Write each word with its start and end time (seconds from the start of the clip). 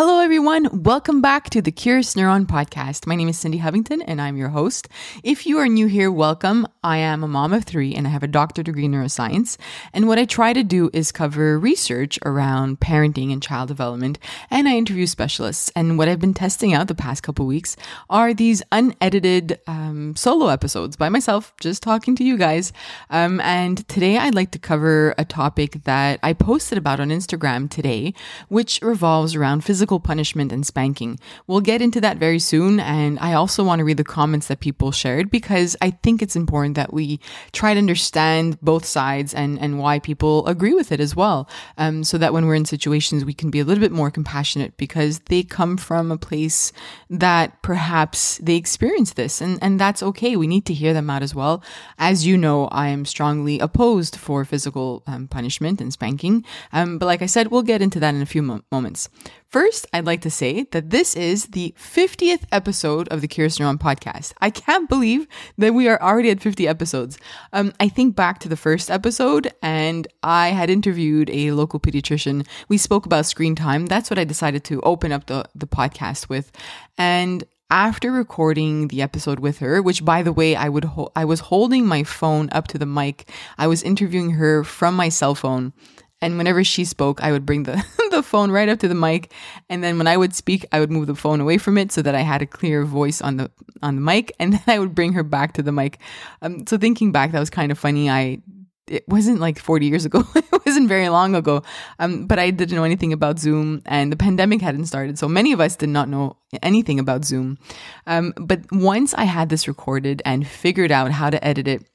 Hello, 0.00 0.20
everyone. 0.20 0.84
Welcome 0.84 1.20
back 1.20 1.50
to 1.50 1.60
the 1.60 1.72
Curious 1.72 2.14
Neuron 2.14 2.46
podcast. 2.46 3.04
My 3.04 3.16
name 3.16 3.28
is 3.28 3.36
Cindy 3.36 3.58
Hovington, 3.58 4.00
and 4.06 4.20
I'm 4.20 4.36
your 4.36 4.50
host. 4.50 4.86
If 5.24 5.44
you 5.44 5.58
are 5.58 5.66
new 5.66 5.88
here, 5.88 6.12
welcome. 6.12 6.68
I 6.84 6.98
am 6.98 7.24
a 7.24 7.26
mom 7.26 7.52
of 7.52 7.64
three, 7.64 7.96
and 7.96 8.06
I 8.06 8.10
have 8.10 8.22
a 8.22 8.28
doctorate 8.28 8.66
degree 8.66 8.84
in 8.84 8.92
neuroscience. 8.92 9.56
And 9.92 10.06
what 10.06 10.16
I 10.16 10.24
try 10.24 10.52
to 10.52 10.62
do 10.62 10.88
is 10.92 11.10
cover 11.10 11.58
research 11.58 12.16
around 12.24 12.78
parenting 12.78 13.32
and 13.32 13.42
child 13.42 13.66
development, 13.66 14.20
and 14.52 14.68
I 14.68 14.76
interview 14.76 15.04
specialists. 15.04 15.72
And 15.74 15.98
what 15.98 16.06
I've 16.06 16.20
been 16.20 16.32
testing 16.32 16.74
out 16.74 16.86
the 16.86 16.94
past 16.94 17.24
couple 17.24 17.44
weeks 17.46 17.76
are 18.08 18.32
these 18.32 18.62
unedited 18.70 19.58
um, 19.66 20.14
solo 20.14 20.46
episodes 20.46 20.94
by 20.94 21.08
myself, 21.08 21.52
just 21.58 21.82
talking 21.82 22.14
to 22.14 22.22
you 22.22 22.36
guys. 22.36 22.72
Um, 23.10 23.40
and 23.40 23.78
today, 23.88 24.16
I'd 24.16 24.36
like 24.36 24.52
to 24.52 24.60
cover 24.60 25.16
a 25.18 25.24
topic 25.24 25.82
that 25.82 26.20
I 26.22 26.34
posted 26.34 26.78
about 26.78 27.00
on 27.00 27.08
Instagram 27.08 27.68
today, 27.68 28.14
which 28.46 28.78
revolves 28.80 29.34
around 29.34 29.64
physical 29.64 29.87
physical 29.88 30.00
punishment 30.00 30.52
and 30.52 30.66
spanking. 30.66 31.18
We'll 31.46 31.62
get 31.62 31.80
into 31.80 31.98
that 32.02 32.18
very 32.18 32.38
soon. 32.38 32.78
And 32.78 33.18
I 33.20 33.32
also 33.32 33.64
want 33.64 33.78
to 33.78 33.86
read 33.86 33.96
the 33.96 34.04
comments 34.04 34.48
that 34.48 34.60
people 34.60 34.92
shared 34.92 35.30
because 35.30 35.76
I 35.80 35.92
think 36.02 36.20
it's 36.20 36.36
important 36.36 36.74
that 36.74 36.92
we 36.92 37.20
try 37.52 37.72
to 37.72 37.78
understand 37.78 38.60
both 38.60 38.84
sides 38.84 39.32
and, 39.32 39.58
and 39.58 39.78
why 39.78 39.98
people 39.98 40.46
agree 40.46 40.74
with 40.74 40.92
it 40.92 41.00
as 41.00 41.16
well. 41.16 41.48
Um, 41.78 42.04
so 42.04 42.18
that 42.18 42.34
when 42.34 42.44
we're 42.44 42.54
in 42.54 42.66
situations, 42.66 43.24
we 43.24 43.32
can 43.32 43.50
be 43.50 43.60
a 43.60 43.64
little 43.64 43.80
bit 43.80 43.92
more 43.92 44.10
compassionate 44.10 44.76
because 44.76 45.20
they 45.30 45.42
come 45.42 45.78
from 45.78 46.12
a 46.12 46.18
place 46.18 46.70
that 47.08 47.62
perhaps 47.62 48.36
they 48.42 48.56
experience 48.56 49.14
this 49.14 49.40
and, 49.40 49.58
and 49.62 49.80
that's 49.80 50.02
okay. 50.02 50.36
We 50.36 50.46
need 50.46 50.66
to 50.66 50.74
hear 50.74 50.92
them 50.92 51.08
out 51.08 51.22
as 51.22 51.34
well. 51.34 51.62
As 51.96 52.26
you 52.26 52.36
know, 52.36 52.66
I 52.66 52.88
am 52.88 53.06
strongly 53.06 53.58
opposed 53.58 54.16
for 54.16 54.44
physical 54.44 55.02
um, 55.06 55.28
punishment 55.28 55.80
and 55.80 55.90
spanking. 55.92 56.44
Um, 56.74 56.98
but 56.98 57.06
like 57.06 57.22
I 57.22 57.26
said, 57.26 57.48
we'll 57.48 57.62
get 57.62 57.80
into 57.80 58.00
that 58.00 58.14
in 58.14 58.20
a 58.20 58.26
few 58.26 58.42
mo- 58.42 58.60
moments. 58.70 59.08
First, 59.50 59.86
I'd 59.94 60.04
like 60.04 60.20
to 60.22 60.30
say 60.30 60.64
that 60.72 60.90
this 60.90 61.16
is 61.16 61.46
the 61.46 61.74
50th 61.78 62.42
episode 62.52 63.08
of 63.08 63.22
the 63.22 63.28
Curious 63.28 63.56
Neuron 63.56 63.78
podcast. 63.78 64.34
I 64.42 64.50
can't 64.50 64.90
believe 64.90 65.26
that 65.56 65.72
we 65.72 65.88
are 65.88 66.00
already 66.02 66.28
at 66.28 66.42
50 66.42 66.68
episodes. 66.68 67.18
Um, 67.54 67.72
I 67.80 67.88
think 67.88 68.14
back 68.14 68.40
to 68.40 68.48
the 68.50 68.58
first 68.58 68.90
episode, 68.90 69.50
and 69.62 70.06
I 70.22 70.48
had 70.48 70.68
interviewed 70.68 71.30
a 71.30 71.52
local 71.52 71.80
pediatrician. 71.80 72.46
We 72.68 72.76
spoke 72.76 73.06
about 73.06 73.24
screen 73.24 73.54
time. 73.54 73.86
That's 73.86 74.10
what 74.10 74.18
I 74.18 74.24
decided 74.24 74.64
to 74.64 74.82
open 74.82 75.12
up 75.12 75.28
the, 75.28 75.46
the 75.54 75.66
podcast 75.66 76.28
with. 76.28 76.52
And 76.98 77.42
after 77.70 78.12
recording 78.12 78.88
the 78.88 79.00
episode 79.00 79.40
with 79.40 79.60
her, 79.60 79.80
which 79.80 80.04
by 80.04 80.22
the 80.22 80.32
way, 80.32 80.56
I 80.56 80.68
would 80.68 80.84
ho- 80.84 81.12
I 81.16 81.24
was 81.24 81.40
holding 81.40 81.86
my 81.86 82.02
phone 82.02 82.50
up 82.52 82.68
to 82.68 82.78
the 82.78 82.86
mic. 82.86 83.30
I 83.56 83.66
was 83.66 83.82
interviewing 83.82 84.32
her 84.32 84.62
from 84.62 84.94
my 84.94 85.08
cell 85.08 85.34
phone 85.34 85.72
and 86.20 86.36
whenever 86.36 86.64
she 86.64 86.84
spoke, 86.84 87.22
I 87.22 87.30
would 87.30 87.46
bring 87.46 87.62
the, 87.62 87.82
the 88.10 88.22
phone 88.22 88.50
right 88.50 88.68
up 88.68 88.80
to 88.80 88.88
the 88.88 88.94
mic. 88.94 89.32
And 89.68 89.84
then 89.84 89.98
when 89.98 90.06
I 90.06 90.16
would 90.16 90.34
speak, 90.34 90.66
I 90.72 90.80
would 90.80 90.90
move 90.90 91.06
the 91.06 91.14
phone 91.14 91.40
away 91.40 91.58
from 91.58 91.78
it 91.78 91.92
so 91.92 92.02
that 92.02 92.14
I 92.14 92.20
had 92.20 92.42
a 92.42 92.46
clear 92.46 92.84
voice 92.84 93.20
on 93.20 93.36
the 93.36 93.50
on 93.82 93.94
the 93.94 94.00
mic. 94.00 94.32
And 94.40 94.52
then 94.54 94.62
I 94.66 94.78
would 94.78 94.94
bring 94.94 95.12
her 95.12 95.22
back 95.22 95.52
to 95.54 95.62
the 95.62 95.72
mic. 95.72 95.98
Um, 96.42 96.66
so 96.66 96.76
thinking 96.76 97.12
back, 97.12 97.32
that 97.32 97.40
was 97.40 97.50
kind 97.50 97.70
of 97.70 97.78
funny. 97.78 98.10
I 98.10 98.42
it 98.88 99.04
wasn't 99.06 99.38
like 99.38 99.58
40 99.58 99.86
years 99.86 100.04
ago. 100.06 100.24
it 100.34 100.66
wasn't 100.66 100.88
very 100.88 101.08
long 101.08 101.34
ago. 101.34 101.62
Um, 101.98 102.26
but 102.26 102.38
I 102.38 102.50
didn't 102.50 102.74
know 102.74 102.84
anything 102.84 103.12
about 103.12 103.38
Zoom 103.38 103.82
and 103.86 104.10
the 104.10 104.16
pandemic 104.16 104.62
hadn't 104.62 104.86
started. 104.86 105.18
So 105.18 105.28
many 105.28 105.52
of 105.52 105.60
us 105.60 105.76
did 105.76 105.90
not 105.90 106.08
know 106.08 106.38
anything 106.62 106.98
about 106.98 107.24
Zoom. 107.24 107.58
Um, 108.06 108.32
but 108.36 108.60
once 108.72 109.14
I 109.14 109.24
had 109.24 109.50
this 109.50 109.68
recorded 109.68 110.22
and 110.24 110.46
figured 110.46 110.90
out 110.90 111.12
how 111.12 111.30
to 111.30 111.44
edit 111.44 111.68
it, 111.68 111.86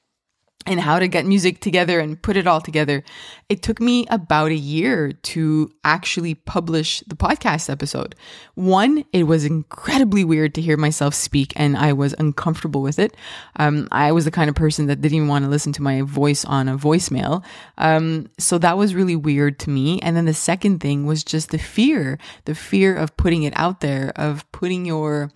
and 0.66 0.80
how 0.80 1.00
to 1.00 1.08
get 1.08 1.26
music 1.26 1.60
together 1.60 2.00
and 2.00 2.22
put 2.22 2.38
it 2.38 2.48
all 2.48 2.62
together. 2.62 3.04
It 3.50 3.62
took 3.62 3.80
me 3.80 4.06
about 4.10 4.52
a 4.52 4.56
year 4.56 5.12
to 5.12 5.72
actually 5.84 6.36
publish 6.36 7.02
the 7.02 7.16
podcast 7.16 7.70
episode. 7.70 8.16
One, 8.56 9.06
it 9.12 9.24
was 9.24 9.46
incredibly 9.46 10.24
weird 10.24 10.56
to 10.56 10.62
hear 10.62 10.78
myself 10.78 11.14
speak 11.14 11.54
and 11.56 11.78
I 11.78 11.94
was 11.94 12.14
uncomfortable 12.18 12.82
with 12.82 13.00
it. 13.00 13.16
Um, 13.58 13.88
I 13.92 14.12
was 14.12 14.26
the 14.26 14.32
kind 14.32 14.50
of 14.50 14.56
person 14.56 14.88
that 14.88 15.02
didn't 15.02 15.16
even 15.16 15.28
want 15.28 15.46
to 15.46 15.52
listen 15.52 15.74
to 15.74 15.82
my 15.82 16.02
voice 16.02 16.46
on 16.46 16.68
a 16.68 16.78
voicemail. 16.78 17.44
Um, 17.78 18.30
so 18.38 18.58
that 18.60 18.78
was 18.78 18.96
really 18.96 19.16
weird 19.16 19.60
to 19.60 19.70
me. 19.70 20.00
And 20.02 20.16
then 20.16 20.26
the 20.26 20.34
second 20.34 20.80
thing 20.80 21.06
was 21.06 21.24
just 21.24 21.50
the 21.50 21.58
fear, 21.58 22.18
the 22.46 22.56
fear 22.56 22.96
of 22.96 23.16
putting 23.18 23.44
it 23.44 23.54
out 23.56 23.82
there, 23.82 24.14
of 24.16 24.50
putting 24.52 24.86
your, 24.86 25.32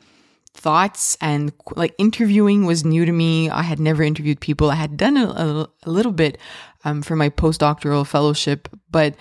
thoughts 0.67 1.17
and 1.21 1.53
like 1.77 1.95
interviewing 1.97 2.65
was 2.65 2.83
new 2.83 3.05
to 3.05 3.11
me. 3.13 3.49
I 3.49 3.61
had 3.61 3.79
never 3.79 4.03
interviewed 4.03 4.41
people. 4.41 4.69
I 4.69 4.75
had 4.75 4.97
done 4.97 5.15
a, 5.15 5.69
a, 5.85 5.89
little 5.89 6.11
bit 6.11 6.37
um, 6.83 7.01
for 7.01 7.15
my 7.15 7.29
postdoctoral 7.29 8.05
fellowship, 8.05 8.67
but 8.91 9.15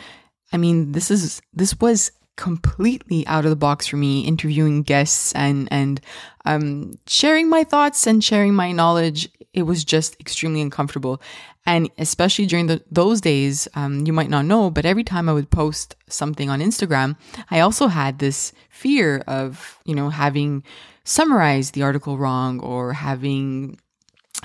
I 0.52 0.56
mean, 0.56 0.90
this 0.90 1.08
is 1.08 1.40
this 1.54 1.78
was 1.78 2.10
completely 2.34 3.24
out 3.28 3.44
of 3.44 3.50
the 3.50 3.62
box 3.68 3.86
for 3.86 3.96
me 3.96 4.26
interviewing 4.26 4.82
guests 4.82 5.32
and 5.34 5.68
and 5.70 6.00
um, 6.46 6.94
sharing 7.06 7.48
my 7.48 7.62
thoughts 7.62 8.08
and 8.08 8.24
sharing 8.24 8.52
my 8.52 8.72
knowledge 8.72 9.28
it 9.54 9.62
was 9.62 9.84
just 9.84 10.20
extremely 10.20 10.60
uncomfortable 10.60 11.22
and 11.64 11.88
especially 11.96 12.46
during 12.46 12.66
the, 12.66 12.82
those 12.90 13.22
days 13.22 13.68
um, 13.74 14.04
you 14.04 14.12
might 14.12 14.28
not 14.28 14.44
know 14.44 14.68
but 14.68 14.84
every 14.84 15.02
time 15.02 15.30
i 15.30 15.32
would 15.32 15.50
post 15.50 15.96
something 16.08 16.50
on 16.50 16.60
instagram 16.60 17.16
i 17.50 17.60
also 17.60 17.86
had 17.86 18.18
this 18.18 18.52
fear 18.68 19.24
of 19.26 19.78
you 19.86 19.94
know 19.94 20.10
having 20.10 20.62
summarized 21.06 21.72
the 21.74 21.82
article 21.82 22.18
wrong 22.18 22.60
or 22.60 22.92
having 22.92 23.78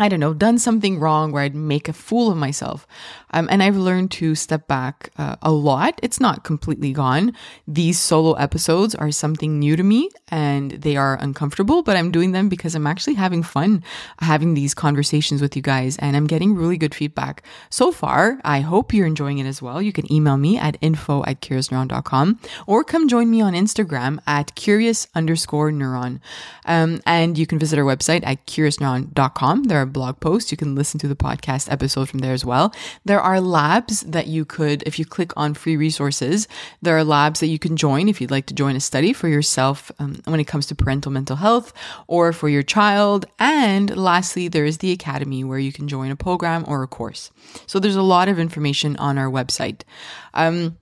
I 0.02 0.10
don't 0.10 0.20
know, 0.20 0.34
done 0.34 0.58
something 0.58 1.00
wrong 1.00 1.32
where 1.32 1.44
I'd 1.44 1.54
make 1.54 1.88
a 1.88 1.94
fool 1.94 2.32
of 2.32 2.38
myself. 2.38 2.88
Um, 3.34 3.48
and 3.52 3.62
I've 3.62 3.78
learned 3.78 4.12
to 4.12 4.34
step 4.36 4.68
back 4.68 5.12
uh, 5.18 5.36
a 5.42 5.52
lot. 5.52 6.00
It's 6.02 6.20
not 6.20 6.44
completely 6.44 6.92
gone. 6.92 7.34
These 7.68 8.00
solo 8.00 8.34
episodes 8.34 8.96
are 8.96 9.12
something 9.12 9.60
new 9.60 9.76
to 9.76 9.84
me 9.84 10.10
and 10.30 10.72
they 10.72 10.98
are 10.98 11.18
uncomfortable, 11.22 11.84
but 11.84 11.96
I'm 11.96 12.12
doing 12.12 12.32
them 12.32 12.50
because 12.50 12.74
I'm 12.74 12.88
actually 12.88 13.14
having 13.14 13.44
fun 13.44 13.84
having 14.20 14.54
these 14.54 14.74
conversations 14.74 15.42
with 15.42 15.56
you 15.56 15.62
guys 15.62 15.98
and 15.98 16.18
I'm 16.18 16.28
getting 16.28 16.56
really 16.56 16.78
good 16.78 16.96
feedback. 16.96 17.44
So 17.70 17.92
far, 17.92 18.40
I 18.44 18.62
hope 18.62 18.94
you're 18.94 19.06
enjoying 19.06 19.38
it 19.38 19.46
as 19.46 19.62
well. 19.62 19.82
You 19.82 19.94
can 19.94 20.12
email 20.12 20.38
me 20.38 20.58
at 20.58 20.78
info 20.82 21.24
at 21.26 21.42
curiousneuron.com 21.42 22.40
or 22.66 22.84
come 22.84 23.08
join 23.08 23.30
me 23.30 23.42
on 23.42 23.54
Instagram 23.54 24.20
at 24.26 24.56
curious 24.56 25.08
underscore 25.14 25.72
neuron. 25.72 26.20
Um, 26.66 27.02
and 27.06 27.38
you 27.38 27.46
can 27.46 27.60
visit 27.60 27.78
our 27.78 27.86
website 27.86 28.26
at 28.26 28.46
curiousneuron.com. 28.48 29.64
There 29.66 29.82
are 29.82 29.91
blog 29.92 30.20
posts. 30.20 30.52
You 30.52 30.58
can 30.58 30.76
listen 30.76 31.00
to 31.00 31.08
the 31.08 31.16
podcast 31.16 31.72
episode 31.72 32.10
from 32.10 32.20
there 32.20 32.34
as 32.34 32.46
well. 32.46 32.74
There 33.06 33.22
are 33.22 33.40
labs 33.40 34.02
that 34.02 34.28
you 34.28 34.46
could, 34.46 34.84
if 34.86 34.98
you 34.98 35.06
click 35.06 35.32
on 35.36 35.54
free 35.54 35.78
resources, 35.78 36.48
there 36.82 36.98
are 36.98 37.04
labs 37.04 37.40
that 37.40 37.48
you 37.48 37.60
can 37.60 37.78
join 37.78 38.10
if 38.10 38.20
you'd 38.20 38.32
like 38.32 38.46
to 38.48 38.54
join 38.54 38.76
a 38.76 38.80
study 38.80 39.14
for 39.14 39.28
yourself 39.28 39.92
um, 40.00 40.22
when 40.26 40.40
it 40.40 40.46
comes 40.46 40.66
to 40.68 40.76
parental 40.76 41.12
mental 41.12 41.36
health 41.36 41.74
or 42.08 42.34
for 42.34 42.50
your 42.50 42.64
child. 42.64 43.26
And 43.40 43.96
lastly, 43.96 44.48
there 44.48 44.66
is 44.66 44.80
the 44.80 44.92
academy 44.92 45.44
where 45.44 45.60
you 45.60 45.72
can 45.72 45.88
join 45.88 46.12
a 46.12 46.16
program 46.16 46.66
or 46.68 46.84
a 46.84 46.88
course. 46.88 47.32
So 47.68 47.80
there's 47.80 47.96
a 47.96 48.02
lot 48.02 48.30
of 48.30 48.40
information 48.40 48.96
on 48.98 49.18
our 49.18 49.30
website. 49.30 49.82
Um, 50.34 50.78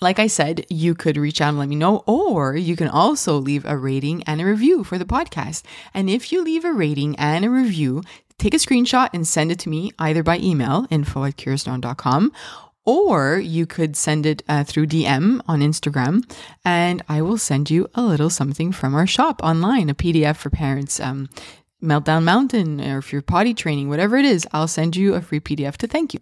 like 0.00 0.18
I 0.18 0.28
said, 0.28 0.64
you 0.70 0.94
could 0.94 1.16
reach 1.16 1.40
out 1.40 1.50
and 1.50 1.58
let 1.58 1.68
me 1.68 1.76
know, 1.76 2.02
or 2.06 2.56
you 2.56 2.76
can 2.76 2.88
also 2.88 3.36
leave 3.36 3.64
a 3.64 3.76
rating 3.76 4.22
and 4.24 4.40
a 4.40 4.46
review 4.46 4.84
for 4.84 4.98
the 4.98 5.04
podcast. 5.04 5.62
And 5.92 6.08
if 6.08 6.32
you 6.32 6.42
leave 6.42 6.64
a 6.64 6.72
rating 6.72 7.16
and 7.16 7.44
a 7.44 7.50
review, 7.50 8.02
take 8.40 8.54
a 8.54 8.56
screenshot 8.56 9.10
and 9.12 9.28
send 9.28 9.52
it 9.52 9.58
to 9.60 9.68
me 9.68 9.92
either 9.98 10.22
by 10.22 10.38
email, 10.38 10.86
info 10.90 11.24
at 11.24 11.36
curiousneuron.com, 11.36 12.32
or 12.84 13.38
you 13.38 13.66
could 13.66 13.96
send 13.96 14.24
it 14.24 14.42
uh, 14.48 14.64
through 14.64 14.86
DM 14.86 15.42
on 15.46 15.60
Instagram, 15.60 16.24
and 16.64 17.02
I 17.08 17.20
will 17.22 17.38
send 17.38 17.70
you 17.70 17.88
a 17.94 18.02
little 18.02 18.30
something 18.30 18.72
from 18.72 18.94
our 18.94 19.06
shop 19.06 19.42
online, 19.42 19.90
a 19.90 19.94
PDF 19.94 20.36
for 20.36 20.50
parents. 20.50 20.98
Um, 20.98 21.28
Meltdown 21.82 22.24
Mountain, 22.24 22.80
or 22.80 22.98
if 22.98 23.10
you're 23.10 23.22
potty 23.22 23.54
training, 23.54 23.88
whatever 23.88 24.18
it 24.18 24.26
is, 24.26 24.46
I'll 24.52 24.68
send 24.68 24.96
you 24.96 25.14
a 25.14 25.22
free 25.22 25.40
PDF 25.40 25.78
to 25.78 25.86
thank 25.86 26.12
you. 26.12 26.20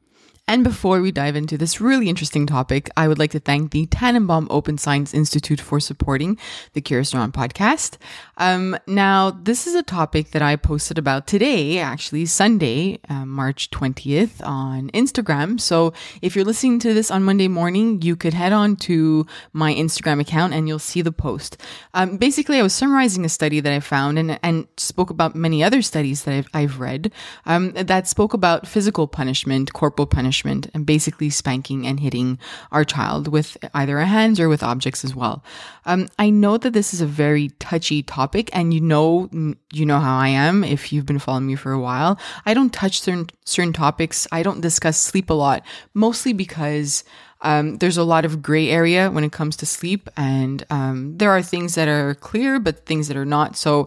And 0.48 0.64
before 0.64 1.02
we 1.02 1.12
dive 1.12 1.36
into 1.36 1.58
this 1.58 1.78
really 1.78 2.08
interesting 2.08 2.46
topic, 2.46 2.88
I 2.96 3.06
would 3.06 3.18
like 3.18 3.32
to 3.32 3.38
thank 3.38 3.70
the 3.70 3.84
Tanenbaum 3.88 4.46
Open 4.48 4.78
Science 4.78 5.12
Institute 5.12 5.60
for 5.60 5.78
supporting 5.78 6.38
the 6.72 6.80
Curious 6.80 7.12
Neuron 7.12 7.32
podcast. 7.32 7.98
Um, 8.38 8.74
now, 8.86 9.30
this 9.30 9.66
is 9.66 9.74
a 9.74 9.82
topic 9.82 10.30
that 10.30 10.40
I 10.40 10.56
posted 10.56 10.96
about 10.96 11.26
today, 11.26 11.80
actually 11.80 12.24
Sunday, 12.24 12.98
uh, 13.10 13.26
March 13.26 13.68
20th 13.68 14.42
on 14.42 14.88
Instagram. 14.92 15.60
So 15.60 15.92
if 16.22 16.34
you're 16.34 16.46
listening 16.46 16.78
to 16.78 16.94
this 16.94 17.10
on 17.10 17.24
Monday 17.24 17.48
morning, 17.48 18.00
you 18.00 18.16
could 18.16 18.32
head 18.32 18.54
on 18.54 18.76
to 18.76 19.26
my 19.52 19.74
Instagram 19.74 20.18
account 20.18 20.54
and 20.54 20.66
you'll 20.66 20.78
see 20.78 21.02
the 21.02 21.12
post. 21.12 21.58
Um, 21.92 22.16
basically, 22.16 22.58
I 22.58 22.62
was 22.62 22.72
summarizing 22.72 23.26
a 23.26 23.28
study 23.28 23.60
that 23.60 23.72
I 23.74 23.80
found 23.80 24.18
and, 24.18 24.40
and 24.42 24.66
spoke 24.78 25.10
about 25.10 25.36
many 25.36 25.62
other 25.62 25.82
studies 25.82 26.24
that 26.24 26.32
I've, 26.32 26.48
I've 26.54 26.80
read 26.80 27.12
um, 27.44 27.72
that 27.72 28.08
spoke 28.08 28.32
about 28.32 28.66
physical 28.66 29.06
punishment, 29.06 29.74
corporal 29.74 30.06
punishment 30.06 30.37
punishment 30.38 30.70
and 30.74 30.86
basically 30.86 31.30
spanking 31.30 31.86
and 31.86 32.00
hitting 32.00 32.38
our 32.70 32.84
child 32.84 33.28
with 33.28 33.56
either 33.74 33.98
our 33.98 34.06
hands 34.06 34.40
or 34.40 34.48
with 34.48 34.62
objects 34.62 35.04
as 35.04 35.14
well. 35.14 35.42
Um, 35.84 36.08
I 36.18 36.30
know 36.30 36.58
that 36.58 36.72
this 36.72 36.94
is 36.94 37.00
a 37.00 37.06
very 37.06 37.50
touchy 37.58 38.02
topic, 38.02 38.50
and 38.52 38.72
you 38.72 38.80
know, 38.80 39.28
you 39.72 39.86
know 39.86 40.00
how 40.00 40.18
I 40.18 40.28
am. 40.28 40.64
If 40.64 40.92
you've 40.92 41.06
been 41.06 41.18
following 41.18 41.46
me 41.46 41.56
for 41.56 41.72
a 41.72 41.80
while, 41.80 42.18
I 42.46 42.54
don't 42.54 42.72
touch 42.72 43.00
certain 43.00 43.26
certain 43.44 43.72
topics. 43.72 44.26
I 44.32 44.42
don't 44.42 44.60
discuss 44.60 44.98
sleep 44.98 45.30
a 45.30 45.34
lot, 45.34 45.62
mostly 45.94 46.34
because 46.34 47.04
Um, 47.40 47.78
there's 47.78 47.98
a 47.98 48.02
lot 48.14 48.24
of 48.24 48.42
gray 48.42 48.68
area 48.68 49.10
when 49.12 49.24
it 49.24 49.30
comes 49.30 49.56
to 49.56 49.66
sleep, 49.66 50.10
and 50.16 50.64
um, 50.70 51.18
there 51.18 51.30
are 51.30 51.42
things 51.42 51.74
that 51.74 51.86
are 51.86 52.16
clear, 52.18 52.58
but 52.60 52.84
things 52.84 53.06
that 53.06 53.16
are 53.16 53.30
not. 53.38 53.56
So 53.56 53.86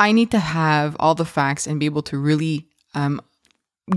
I 0.00 0.12
need 0.12 0.30
to 0.30 0.38
have 0.38 0.96
all 0.98 1.14
the 1.14 1.28
facts 1.28 1.66
and 1.66 1.78
be 1.78 1.84
able 1.84 2.02
to 2.02 2.16
really 2.16 2.64
um, 2.94 3.20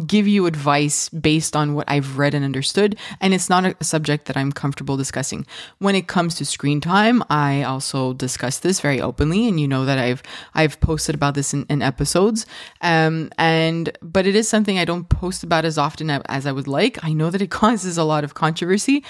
give 0.07 0.27
you 0.27 0.45
advice 0.45 1.09
based 1.09 1.55
on 1.55 1.73
what 1.73 1.89
I've 1.89 2.17
read 2.17 2.33
and 2.33 2.45
understood. 2.45 2.97
And 3.19 3.33
it's 3.33 3.49
not 3.49 3.65
a 3.65 3.83
subject 3.83 4.25
that 4.25 4.37
I'm 4.37 4.51
comfortable 4.51 4.97
discussing. 4.97 5.45
When 5.79 5.95
it 5.95 6.07
comes 6.07 6.35
to 6.35 6.45
screen 6.45 6.81
time, 6.81 7.23
I 7.29 7.63
also 7.63 8.13
discuss 8.13 8.59
this 8.59 8.79
very 8.79 9.01
openly. 9.01 9.47
And 9.47 9.59
you 9.59 9.67
know 9.67 9.85
that 9.85 9.97
I've, 9.97 10.23
I've 10.53 10.79
posted 10.79 11.15
about 11.15 11.35
this 11.35 11.53
in, 11.53 11.65
in 11.69 11.81
episodes. 11.81 12.45
Um, 12.81 13.31
and, 13.37 13.97
but 14.01 14.25
it 14.25 14.35
is 14.35 14.47
something 14.47 14.77
I 14.77 14.85
don't 14.85 15.09
post 15.09 15.43
about 15.43 15.65
as 15.65 15.77
often 15.77 16.09
as 16.09 16.45
I 16.45 16.51
would 16.51 16.67
like. 16.67 17.03
I 17.03 17.13
know 17.13 17.29
that 17.29 17.41
it 17.41 17.49
causes 17.61 17.97
a 17.97 18.03
lot 18.03 18.23
of 18.23 18.33
controversy. 18.33 19.03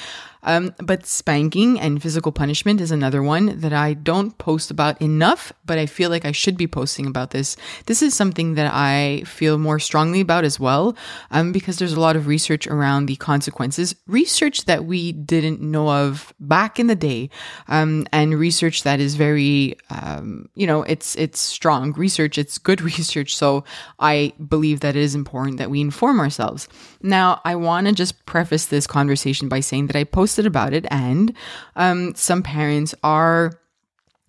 Um, 0.44 0.74
but 0.78 1.06
spanking 1.06 1.80
and 1.80 2.02
physical 2.02 2.32
punishment 2.32 2.82
is 2.82 2.92
another 2.92 3.22
one 3.22 3.60
that 3.60 3.74
I 3.74 3.94
don't 3.94 4.38
post 4.38 4.72
about 4.72 5.02
enough, 5.02 5.54
but 5.66 5.78
I 5.78 5.86
feel 5.86 6.10
like 6.10 6.26
I 6.26 6.32
should 6.32 6.58
be 6.58 6.68
posting 6.68 7.06
about 7.06 7.32
this. 7.32 7.58
This 7.86 8.02
is 8.02 8.14
something 8.14 8.56
that 8.56 8.72
I 8.74 9.24
feel 9.26 9.58
more 9.58 9.80
strongly 9.80 10.22
about 10.22 10.44
as 10.44 10.60
well, 10.60 10.96
um, 11.30 11.52
because 11.52 11.78
there's 11.78 11.94
a 11.94 12.00
lot 12.00 12.16
of 12.16 12.28
research 12.28 12.68
around 12.68 13.06
the 13.06 13.16
consequences, 13.18 13.96
research 14.08 14.66
that 14.66 14.86
we 14.86 15.12
didn't 15.12 15.62
know 15.62 15.90
of 15.90 16.34
back 16.40 16.80
in 16.80 16.88
the 16.88 16.96
day, 16.96 17.30
um, 17.68 18.08
and 18.12 18.38
research 18.38 18.84
that 18.84 19.00
is 19.00 19.16
very, 19.16 19.78
um, 19.90 20.50
you 20.56 20.66
know, 20.66 20.84
it's 20.84 21.16
it's 21.16 21.40
strong 21.40 21.94
research, 21.94 22.38
it's 22.38 22.58
good 22.58 22.82
research. 22.98 23.36
So 23.36 23.64
I 24.00 24.34
believe 24.48 24.80
that 24.80 24.96
it 24.96 25.02
is 25.02 25.16
important 25.16 25.58
that 25.58 25.70
we 25.70 25.82
inform 25.82 26.20
ourselves. 26.20 26.68
Now, 27.02 27.42
I 27.46 27.56
want 27.56 27.88
to 27.88 27.94
just 27.94 28.26
preface 28.26 28.66
this 28.66 28.88
conversation 28.88 29.50
by 29.50 29.60
saying 29.60 29.88
that 29.88 29.96
I 29.96 30.04
post 30.04 30.31
about 30.40 30.74
it, 30.74 30.86
and 30.90 31.34
um, 31.76 32.14
some 32.16 32.44
parents 32.44 32.96
are, 33.04 33.60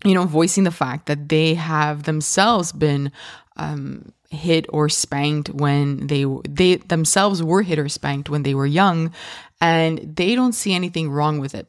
you 0.04 0.14
know, 0.14 0.24
voicing 0.24 0.64
the 0.64 0.70
fact 0.70 1.06
that 1.06 1.28
they 1.28 1.54
have 1.54 2.04
themselves 2.04 2.72
been 2.72 3.12
um, 3.56 4.12
hit 4.30 4.66
or 4.68 4.88
spanked 4.88 5.50
when 5.50 6.06
they 6.06 6.24
they 6.48 6.76
themselves 6.76 7.42
were 7.42 7.62
hit 7.62 7.78
or 7.78 7.88
spanked 7.88 8.30
when 8.30 8.42
they 8.42 8.54
were 8.54 8.66
young, 8.66 9.12
and 9.60 9.98
they 10.16 10.34
don't 10.34 10.54
see 10.54 10.74
anything 10.74 11.10
wrong 11.10 11.38
with 11.38 11.54
it 11.54 11.66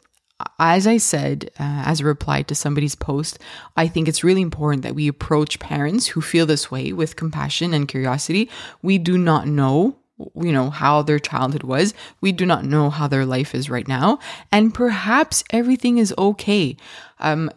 as 0.60 0.88
I 0.88 0.98
said, 0.98 1.52
uh, 1.60 1.84
as 1.86 2.02
a 2.02 2.06
reply 2.06 2.42
to 2.44 2.56
somebody's 2.56 2.96
post, 2.96 3.40
I 3.78 3.88
think 3.88 4.08
it's 4.08 4.24
really 4.24 4.42
important 4.42 4.84
that 4.84 4.96
we 4.96 5.08
approach 5.08 5.60
parents 5.60 6.08
who 6.08 6.22
feel 6.22 6.46
this 6.46 6.72
way 6.72 6.94
with 6.94 7.16
compassion 7.16 7.74
and 7.74 7.88
curiosity. 7.88 8.50
We 8.82 8.98
do 8.98 9.18
not 9.18 9.48
know 9.48 9.98
you 10.18 10.52
know, 10.52 10.70
how 10.70 11.02
their 11.02 11.20
childhood 11.20 11.64
was. 11.64 11.94
We 12.22 12.32
do 12.32 12.46
not 12.46 12.66
know 12.66 12.90
how 12.90 13.08
their 13.08 13.26
life 13.26 13.56
is 13.56 13.70
right 13.70 13.88
now. 13.88 14.20
And 14.52 14.74
perhaps 14.74 15.44
everything 15.50 15.98
is 15.98 16.14
okay. 16.18 16.78
Um, 17.20 17.50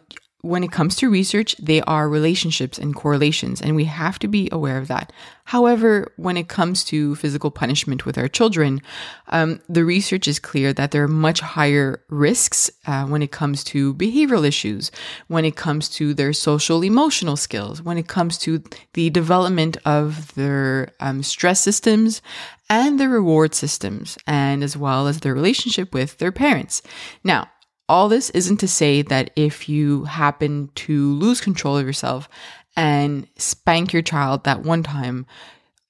when 0.47 0.63
it 0.63 0.71
comes 0.71 0.95
to 0.95 1.09
research, 1.09 1.55
they 1.57 1.81
are 1.81 2.07
relationships 2.07 2.77
and 2.77 2.95
correlations, 2.95 3.61
and 3.61 3.75
we 3.75 3.85
have 3.85 4.17
to 4.19 4.27
be 4.27 4.47
aware 4.51 4.77
of 4.77 4.87
that. 4.87 5.11
However, 5.43 6.11
when 6.17 6.37
it 6.37 6.47
comes 6.47 6.83
to 6.85 7.15
physical 7.15 7.51
punishment 7.51 8.05
with 8.05 8.17
our 8.17 8.27
children, 8.27 8.81
um, 9.27 9.61
the 9.69 9.85
research 9.85 10.27
is 10.27 10.39
clear 10.39 10.73
that 10.73 10.91
there 10.91 11.03
are 11.03 11.07
much 11.07 11.39
higher 11.41 12.01
risks 12.09 12.71
uh, 12.85 13.05
when 13.05 13.21
it 13.21 13.31
comes 13.31 13.63
to 13.65 13.93
behavioral 13.93 14.47
issues, 14.47 14.91
when 15.27 15.45
it 15.45 15.55
comes 15.55 15.89
to 15.89 16.13
their 16.13 16.33
social 16.33 16.83
emotional 16.83 17.37
skills, 17.37 17.81
when 17.81 17.97
it 17.97 18.07
comes 18.07 18.37
to 18.39 18.63
the 18.93 19.09
development 19.09 19.77
of 19.85 20.33
their 20.35 20.89
um, 20.99 21.23
stress 21.23 21.61
systems 21.61 22.21
and 22.69 22.99
their 22.99 23.09
reward 23.09 23.55
systems, 23.55 24.17
and 24.27 24.63
as 24.63 24.75
well 24.75 25.07
as 25.07 25.19
their 25.19 25.33
relationship 25.33 25.93
with 25.93 26.17
their 26.17 26.31
parents. 26.31 26.81
Now, 27.23 27.49
all 27.89 28.09
this 28.09 28.29
isn't 28.31 28.57
to 28.57 28.67
say 28.67 29.01
that 29.03 29.31
if 29.35 29.69
you 29.69 30.03
happen 30.05 30.69
to 30.75 31.13
lose 31.13 31.39
control 31.41 31.77
of 31.77 31.85
yourself 31.85 32.27
and 32.75 33.27
spank 33.37 33.93
your 33.93 34.01
child 34.01 34.43
that 34.43 34.63
one 34.63 34.83
time, 34.83 35.25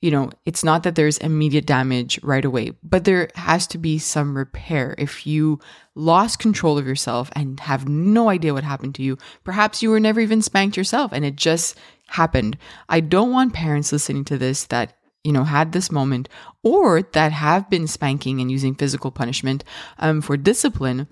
you 0.02 0.12
know, 0.12 0.30
it's 0.46 0.64
not 0.64 0.84
that 0.84 0.94
there's 0.94 1.18
immediate 1.18 1.66
damage 1.66 2.22
right 2.22 2.46
away, 2.46 2.72
but 2.84 3.04
there 3.04 3.30
has 3.34 3.66
to 3.68 3.80
be 3.80 3.98
some 3.98 4.38
repair. 4.38 4.94
If 5.00 5.26
you 5.26 5.60
lost 5.96 6.38
control 6.38 6.78
of 6.78 6.86
yourself 6.86 7.32
and 7.36 7.60
have 7.62 7.90
no 7.90 8.30
idea 8.30 8.54
what 8.54 8.64
happened 8.64 8.94
to 8.96 9.04
you, 9.04 9.18
perhaps 9.44 9.82
you 9.82 9.90
were 9.90 10.00
never 10.00 10.20
even 10.20 10.44
spanked 10.44 10.78
yourself 10.78 11.12
and 11.12 11.26
it 11.26 11.36
just 11.36 11.76
happened. 12.08 12.58
I 12.90 13.00
don't 13.00 13.32
want 13.32 13.54
parents 13.54 13.92
listening 13.92 14.24
to 14.26 14.38
this 14.38 14.66
that 14.66 14.94
you 15.24 15.34
know 15.34 15.44
had 15.44 15.72
this 15.72 15.92
moment 15.92 16.30
or 16.64 17.02
that 17.02 17.32
have 17.32 17.70
been 17.70 17.88
spanking 17.88 18.40
and 18.40 18.52
using 18.52 18.76
physical 18.76 19.12
punishment 19.12 19.64
um, 19.98 20.22
for 20.22 20.38
discipline 20.38 21.08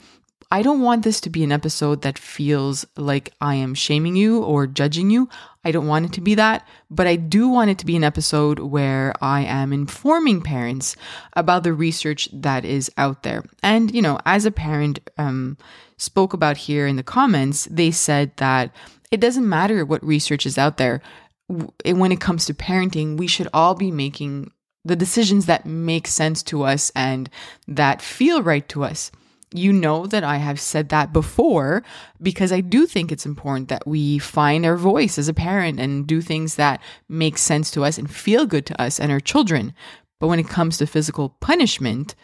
I 0.52 0.62
don't 0.62 0.82
want 0.82 1.04
this 1.04 1.20
to 1.22 1.30
be 1.30 1.44
an 1.44 1.52
episode 1.52 2.04
that 2.04 2.20
feels 2.20 2.86
like 2.96 3.34
I 3.42 3.56
am 3.56 3.74
shaming 3.74 4.16
you 4.16 4.44
or 4.44 4.68
judging 4.68 5.10
you. 5.10 5.28
I 5.64 5.72
don't 5.72 5.88
want 5.88 6.06
it 6.06 6.14
to 6.14 6.22
be 6.22 6.36
that, 6.36 6.68
but 6.90 7.08
I 7.08 7.16
do 7.16 7.50
want 7.50 7.72
it 7.72 7.80
to 7.80 7.86
be 7.86 7.96
an 7.96 8.04
episode 8.04 8.60
where 8.60 9.14
I 9.22 9.42
am 9.42 9.74
informing 9.74 10.42
parents 10.42 10.96
about 11.34 11.64
the 11.64 11.74
research 11.74 12.30
that 12.32 12.64
is 12.64 12.92
out 12.96 13.24
there. 13.24 13.44
And, 13.64 13.94
you 13.94 14.02
know, 14.02 14.20
as 14.26 14.46
a 14.46 14.52
parent 14.52 15.00
um, 15.18 15.58
spoke 15.98 16.34
about 16.34 16.58
here 16.58 16.86
in 16.86 16.96
the 16.96 17.04
comments, 17.04 17.68
they 17.72 17.90
said 17.90 18.31
that 18.38 18.72
it 19.10 19.20
doesn't 19.20 19.50
matter 19.50 19.84
what 19.84 20.06
research 20.06 20.46
is 20.46 20.58
out 20.58 20.78
there. 20.78 21.02
When 21.48 22.12
it 22.12 22.22
comes 22.22 22.46
to 22.46 22.54
parenting, 22.54 23.18
we 23.18 23.28
should 23.28 23.48
all 23.52 23.74
be 23.74 23.92
making 23.92 24.52
the 24.84 24.96
decisions 24.96 25.48
that 25.48 25.66
make 25.66 26.06
sense 26.06 26.44
to 26.44 26.64
us 26.64 26.92
and 26.96 27.30
that 27.68 28.02
feel 28.02 28.44
right 28.44 28.70
to 28.70 28.84
us 28.84 29.12
you 29.57 29.74
know 29.74 30.06
that 30.07 30.24
I 30.24 30.38
have 30.38 30.60
said 30.60 30.90
that 30.90 31.13
before 31.13 31.84
because 32.22 32.52
I 32.52 32.62
do 32.62 32.86
think 32.86 33.12
it's 33.12 33.25
important 33.25 33.69
that 33.69 33.88
we 33.88 34.19
find 34.19 34.66
our 34.66 34.78
voice 34.78 35.18
as 35.18 35.28
a 35.28 35.34
parent 35.34 35.80
and 35.80 36.07
do 36.07 36.22
things 36.22 36.56
that 36.56 36.81
make 37.10 37.38
sense 37.38 37.72
to 37.72 37.84
us 37.84 37.98
and 37.98 38.10
feel 38.10 38.46
good 38.46 38.66
to 38.68 38.81
us 38.81 39.00
and 39.00 39.12
our 39.12 39.19
children. 39.19 39.74
But 40.19 40.28
when 40.28 40.40
it 40.40 40.48
comes 40.48 40.78
to 40.78 40.88
physical 40.88 41.30
punishment, 41.42 42.16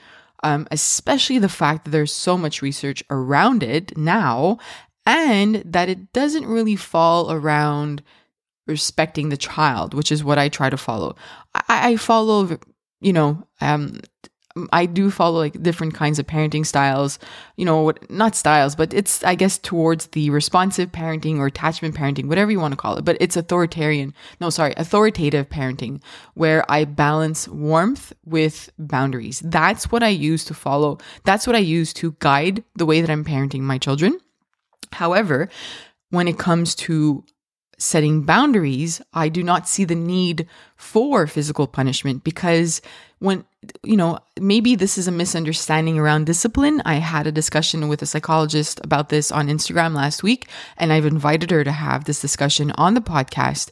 um, 0.44 0.68
especially 0.72 1.40
the 1.40 1.50
fact 1.50 1.86
that 1.86 1.92
there's 1.92 2.14
so 2.14 2.38
much 2.38 2.62
research 2.62 3.04
around 3.10 3.64
it 3.64 3.98
now, 3.98 4.58
and 5.06 5.56
that 5.66 5.90
it 5.90 6.14
doesn't 6.14 6.46
really 6.46 6.76
fall 6.76 7.32
around 7.32 8.04
respecting 8.68 9.30
the 9.30 9.38
child, 9.38 9.94
which 9.94 10.12
is 10.12 10.24
what 10.24 10.38
I 10.38 10.50
try 10.50 10.70
to 10.70 10.78
follow. 10.78 11.16
I, 11.54 11.92
I 11.92 11.96
follow, 11.98 12.58
you 13.00 13.14
know, 13.14 13.46
um, 13.60 14.02
I 14.72 14.86
do 14.86 15.10
follow 15.10 15.40
like 15.40 15.62
different 15.62 15.94
kinds 15.94 16.20
of 16.20 16.28
parenting 16.28 16.66
styles, 16.66 17.20
you 17.56 17.66
know, 17.66 17.94
not 18.10 18.36
styles, 18.36 18.76
but 18.76 18.94
it's, 18.94 19.24
I 19.24 19.36
guess, 19.36 19.58
towards 19.58 20.08
the 20.08 20.30
responsive 20.30 20.92
parenting 20.92 21.38
or 21.38 21.48
attachment 21.48 21.96
parenting, 21.96 22.26
whatever 22.26 22.52
you 22.52 22.60
want 22.60 22.74
to 22.74 22.78
call 22.78 22.98
it. 22.98 23.06
But 23.06 23.18
it's 23.20 23.38
authoritarian, 23.38 24.14
no, 24.40 24.50
sorry, 24.50 24.74
authoritative 24.78 25.50
parenting, 25.50 26.02
where 26.34 26.70
I 26.70 26.86
balance 26.86 27.48
warmth 27.48 28.14
with 28.26 28.70
boundaries. 28.78 29.42
That's 29.44 29.92
what 29.92 30.04
I 30.04 30.10
use 30.10 30.44
to 30.46 30.54
follow. 30.54 30.98
That's 31.24 31.48
what 31.48 31.56
I 31.56 31.60
use 31.60 31.94
to 31.94 32.16
guide 32.20 32.64
the 32.76 32.86
way 32.86 33.02
that 33.02 33.10
I'm 33.10 33.26
parenting 33.26 33.62
my 33.62 33.78
children. 33.78 34.20
However, 34.92 35.50
when 36.10 36.28
it 36.28 36.38
comes 36.38 36.76
to 36.76 37.24
setting 37.78 38.24
boundaries, 38.24 39.02
I 39.14 39.30
do 39.30 39.44
not 39.44 39.68
see 39.68 39.86
the 39.86 39.96
need 39.96 40.48
for 40.76 41.26
physical 41.26 41.68
punishment 41.68 42.24
because 42.24 42.82
when, 43.20 43.46
you 43.84 43.96
know, 43.96 44.20
maybe 44.40 44.76
this 44.76 44.98
is 44.98 45.08
a 45.08 45.12
misunderstanding 45.12 46.00
around 46.00 46.26
discipline. 46.26 46.82
I 46.86 46.96
had 46.96 47.28
a 47.28 47.32
discussion 47.32 47.88
with 47.88 48.02
a 48.02 48.08
psychologist 48.08 48.80
about 48.84 49.10
this 49.10 49.32
on 49.32 49.48
Instagram 49.48 49.96
last 49.96 50.24
week, 50.24 50.48
and 50.78 50.92
I've 50.92 51.06
invited 51.06 51.52
her 51.52 51.64
to 51.64 51.72
have 51.72 52.06
this 52.06 52.22
discussion 52.22 52.72
on 52.72 52.96
the 52.96 53.02
podcast. 53.02 53.72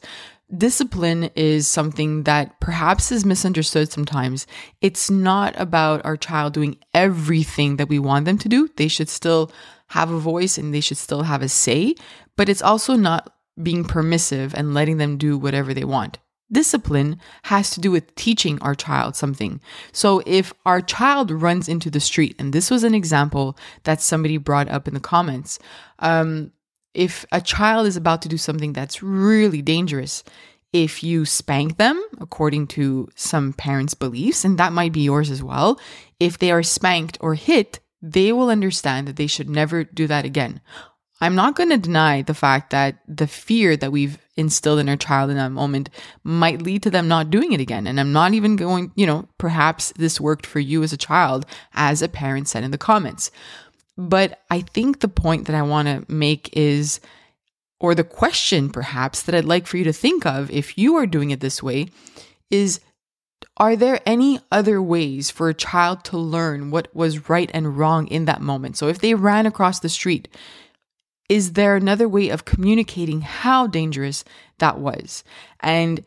Discipline 0.56 1.30
is 1.36 1.68
something 1.68 2.24
that 2.24 2.58
perhaps 2.60 3.12
is 3.12 3.24
misunderstood 3.24 3.90
sometimes. 3.90 4.46
It's 4.80 5.10
not 5.10 5.54
about 5.60 6.04
our 6.04 6.16
child 6.16 6.54
doing 6.54 6.78
everything 6.92 7.76
that 7.76 7.88
we 7.88 7.98
want 7.98 8.24
them 8.24 8.38
to 8.38 8.48
do. 8.48 8.68
They 8.76 8.88
should 8.88 9.08
still 9.08 9.52
have 9.88 10.10
a 10.10 10.18
voice 10.18 10.58
and 10.58 10.72
they 10.72 10.80
should 10.80 10.96
still 10.96 11.22
have 11.22 11.42
a 11.42 11.48
say, 11.48 11.94
but 12.36 12.48
it's 12.48 12.62
also 12.62 12.94
not 12.94 13.32
being 13.60 13.84
permissive 13.84 14.54
and 14.54 14.74
letting 14.74 14.98
them 14.98 15.18
do 15.18 15.36
whatever 15.36 15.74
they 15.74 15.84
want. 15.84 16.18
Discipline 16.52 17.18
has 17.44 17.70
to 17.70 17.80
do 17.80 17.90
with 17.90 18.14
teaching 18.14 18.60
our 18.60 18.74
child 18.74 19.16
something. 19.16 19.60
So 19.92 20.22
if 20.26 20.52
our 20.66 20.80
child 20.80 21.30
runs 21.30 21.68
into 21.68 21.90
the 21.90 22.00
street, 22.00 22.34
and 22.38 22.52
this 22.52 22.70
was 22.70 22.84
an 22.84 22.94
example 22.94 23.56
that 23.84 24.00
somebody 24.00 24.36
brought 24.36 24.68
up 24.68 24.88
in 24.88 24.94
the 24.94 25.00
comments, 25.00 25.58
um, 26.00 26.52
if 26.92 27.24
a 27.30 27.40
child 27.40 27.86
is 27.86 27.96
about 27.96 28.22
to 28.22 28.28
do 28.28 28.36
something 28.36 28.72
that's 28.72 29.02
really 29.02 29.62
dangerous, 29.62 30.24
if 30.72 31.02
you 31.02 31.24
spank 31.24 31.78
them 31.78 32.02
according 32.20 32.66
to 32.68 33.08
some 33.14 33.52
parents' 33.52 33.94
beliefs, 33.94 34.44
and 34.44 34.58
that 34.58 34.72
might 34.72 34.92
be 34.92 35.02
yours 35.02 35.30
as 35.30 35.42
well, 35.42 35.80
if 36.18 36.38
they 36.38 36.50
are 36.50 36.62
spanked 36.62 37.18
or 37.20 37.34
hit, 37.34 37.80
they 38.02 38.32
will 38.32 38.50
understand 38.50 39.06
that 39.06 39.16
they 39.16 39.26
should 39.26 39.48
never 39.48 39.84
do 39.84 40.06
that 40.06 40.24
again. 40.24 40.60
I'm 41.20 41.34
not 41.34 41.54
going 41.54 41.68
to 41.68 41.76
deny 41.76 42.22
the 42.22 42.34
fact 42.34 42.70
that 42.70 42.96
the 43.06 43.26
fear 43.26 43.76
that 43.76 43.92
we've 43.92 44.18
instilled 44.36 44.78
in 44.78 44.88
our 44.88 44.96
child 44.96 45.30
in 45.30 45.36
that 45.36 45.52
moment 45.52 45.90
might 46.24 46.62
lead 46.62 46.82
to 46.84 46.90
them 46.90 47.08
not 47.08 47.30
doing 47.30 47.52
it 47.52 47.60
again. 47.60 47.86
And 47.86 48.00
I'm 48.00 48.12
not 48.12 48.32
even 48.32 48.56
going, 48.56 48.90
you 48.94 49.06
know, 49.06 49.28
perhaps 49.36 49.92
this 49.96 50.20
worked 50.20 50.46
for 50.46 50.60
you 50.60 50.82
as 50.82 50.92
a 50.92 50.96
child, 50.96 51.44
as 51.74 52.00
a 52.00 52.08
parent 52.08 52.48
said 52.48 52.64
in 52.64 52.70
the 52.70 52.78
comments. 52.78 53.30
But 53.98 54.40
I 54.50 54.62
think 54.62 55.00
the 55.00 55.08
point 55.08 55.46
that 55.46 55.56
I 55.56 55.62
want 55.62 55.88
to 55.88 56.10
make 56.12 56.48
is, 56.56 57.00
or 57.78 57.94
the 57.94 58.04
question 58.04 58.70
perhaps 58.70 59.22
that 59.22 59.34
I'd 59.34 59.44
like 59.44 59.66
for 59.66 59.76
you 59.76 59.84
to 59.84 59.92
think 59.92 60.24
of 60.24 60.50
if 60.50 60.78
you 60.78 60.96
are 60.96 61.06
doing 61.06 61.30
it 61.30 61.40
this 61.40 61.62
way 61.62 61.88
is 62.50 62.80
are 63.56 63.76
there 63.76 64.00
any 64.06 64.40
other 64.50 64.80
ways 64.80 65.30
for 65.30 65.48
a 65.48 65.54
child 65.54 66.04
to 66.04 66.16
learn 66.16 66.70
what 66.70 66.94
was 66.94 67.28
right 67.28 67.50
and 67.52 67.76
wrong 67.76 68.06
in 68.06 68.24
that 68.24 68.40
moment? 68.40 68.76
So 68.76 68.88
if 68.88 68.98
they 68.98 69.14
ran 69.14 69.44
across 69.44 69.80
the 69.80 69.88
street, 69.88 70.28
is 71.30 71.52
there 71.52 71.76
another 71.76 72.08
way 72.08 72.28
of 72.28 72.44
communicating 72.44 73.20
how 73.20 73.68
dangerous 73.68 74.24
that 74.58 74.78
was? 74.78 75.22
And 75.60 76.04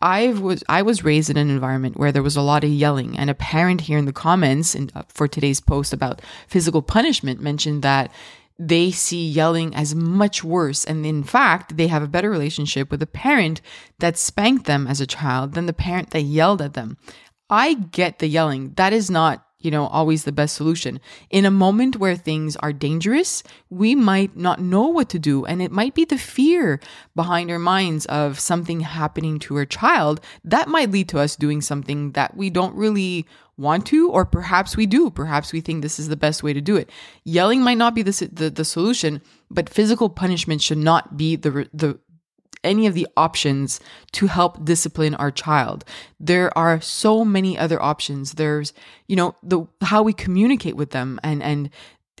I 0.00 0.28
was 0.28 0.64
I 0.68 0.80
was 0.82 1.04
raised 1.04 1.28
in 1.28 1.36
an 1.36 1.50
environment 1.50 1.98
where 1.98 2.12
there 2.12 2.22
was 2.22 2.36
a 2.36 2.42
lot 2.42 2.64
of 2.64 2.70
yelling, 2.70 3.18
and 3.18 3.28
a 3.28 3.34
parent 3.34 3.82
here 3.82 3.98
in 3.98 4.06
the 4.06 4.12
comments 4.12 4.74
uh, 4.74 5.02
for 5.08 5.28
today's 5.28 5.60
post 5.60 5.92
about 5.92 6.22
physical 6.46 6.80
punishment 6.80 7.40
mentioned 7.40 7.82
that 7.82 8.10
they 8.58 8.90
see 8.90 9.28
yelling 9.28 9.74
as 9.74 9.94
much 9.94 10.42
worse. 10.42 10.84
And 10.84 11.04
in 11.04 11.22
fact, 11.24 11.76
they 11.76 11.88
have 11.88 12.02
a 12.02 12.08
better 12.08 12.30
relationship 12.30 12.90
with 12.90 13.02
a 13.02 13.06
parent 13.06 13.60
that 13.98 14.16
spanked 14.16 14.64
them 14.64 14.86
as 14.86 15.00
a 15.00 15.06
child 15.06 15.52
than 15.52 15.66
the 15.66 15.72
parent 15.72 16.10
that 16.10 16.22
yelled 16.22 16.62
at 16.62 16.72
them. 16.72 16.96
I 17.50 17.74
get 17.74 18.18
the 18.18 18.28
yelling. 18.28 18.72
That 18.76 18.92
is 18.92 19.10
not 19.10 19.44
you 19.60 19.70
know, 19.70 19.86
always 19.86 20.24
the 20.24 20.32
best 20.32 20.54
solution. 20.54 21.00
In 21.30 21.44
a 21.44 21.50
moment 21.50 21.96
where 21.96 22.16
things 22.16 22.56
are 22.56 22.72
dangerous, 22.72 23.42
we 23.70 23.94
might 23.94 24.36
not 24.36 24.60
know 24.60 24.86
what 24.86 25.08
to 25.10 25.18
do. 25.18 25.44
And 25.44 25.60
it 25.60 25.72
might 25.72 25.94
be 25.94 26.04
the 26.04 26.18
fear 26.18 26.80
behind 27.16 27.50
our 27.50 27.58
minds 27.58 28.06
of 28.06 28.38
something 28.38 28.80
happening 28.80 29.38
to 29.40 29.56
our 29.56 29.66
child 29.66 30.20
that 30.44 30.68
might 30.68 30.90
lead 30.90 31.08
to 31.08 31.18
us 31.18 31.34
doing 31.34 31.60
something 31.60 32.12
that 32.12 32.36
we 32.36 32.50
don't 32.50 32.74
really 32.76 33.26
want 33.56 33.86
to, 33.86 34.08
or 34.10 34.24
perhaps 34.24 34.76
we 34.76 34.86
do. 34.86 35.10
Perhaps 35.10 35.52
we 35.52 35.60
think 35.60 35.82
this 35.82 35.98
is 35.98 36.08
the 36.08 36.16
best 36.16 36.44
way 36.44 36.52
to 36.52 36.60
do 36.60 36.76
it. 36.76 36.88
Yelling 37.24 37.60
might 37.60 37.78
not 37.78 37.94
be 37.94 38.02
the, 38.02 38.30
the, 38.32 38.50
the 38.50 38.64
solution, 38.64 39.20
but 39.50 39.68
physical 39.68 40.08
punishment 40.08 40.62
should 40.62 40.78
not 40.78 41.16
be 41.16 41.34
the, 41.34 41.68
the, 41.74 41.98
any 42.68 42.86
of 42.86 42.94
the 42.94 43.08
options 43.16 43.80
to 44.12 44.26
help 44.26 44.64
discipline 44.64 45.14
our 45.16 45.30
child. 45.30 45.84
There 46.20 46.56
are 46.56 46.80
so 46.80 47.24
many 47.24 47.58
other 47.58 47.82
options. 47.82 48.34
There's, 48.34 48.72
you 49.08 49.16
know, 49.16 49.34
the 49.42 49.66
how 49.80 50.02
we 50.02 50.12
communicate 50.12 50.76
with 50.76 50.90
them 50.90 51.18
and 51.24 51.42
and 51.42 51.70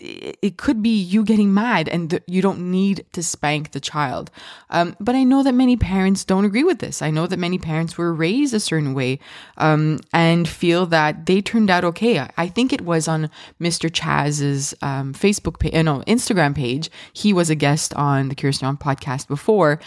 it 0.00 0.56
could 0.56 0.82
be 0.82 0.96
you 0.96 1.24
getting 1.24 1.52
mad 1.52 1.88
and 1.88 2.20
you 2.26 2.42
don't 2.42 2.70
need 2.70 3.04
to 3.12 3.22
spank 3.22 3.72
the 3.72 3.80
child. 3.80 4.30
Um, 4.70 4.96
but 5.00 5.14
I 5.14 5.24
know 5.24 5.42
that 5.42 5.52
many 5.52 5.76
parents 5.76 6.24
don't 6.24 6.44
agree 6.44 6.64
with 6.64 6.78
this. 6.78 7.02
I 7.02 7.10
know 7.10 7.26
that 7.26 7.38
many 7.38 7.58
parents 7.58 7.98
were 7.98 8.12
raised 8.12 8.54
a 8.54 8.60
certain 8.60 8.94
way 8.94 9.18
um, 9.56 10.00
and 10.12 10.48
feel 10.48 10.86
that 10.86 11.26
they 11.26 11.40
turned 11.40 11.70
out 11.70 11.84
okay. 11.84 12.18
I, 12.18 12.30
I 12.36 12.48
think 12.48 12.72
it 12.72 12.82
was 12.82 13.08
on 13.08 13.30
Mr. 13.60 13.90
Chaz's 13.90 14.74
um, 14.82 15.14
Facebook 15.14 15.58
page, 15.58 15.74
uh, 15.74 15.82
no, 15.82 16.00
Instagram 16.06 16.54
page. 16.54 16.90
He 17.12 17.32
was 17.32 17.50
a 17.50 17.54
guest 17.54 17.94
on 17.94 18.28
the 18.28 18.34
Curious 18.34 18.60
Neuron 18.60 18.80
podcast 18.80 19.28
before. 19.28 19.80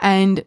And 0.00 0.44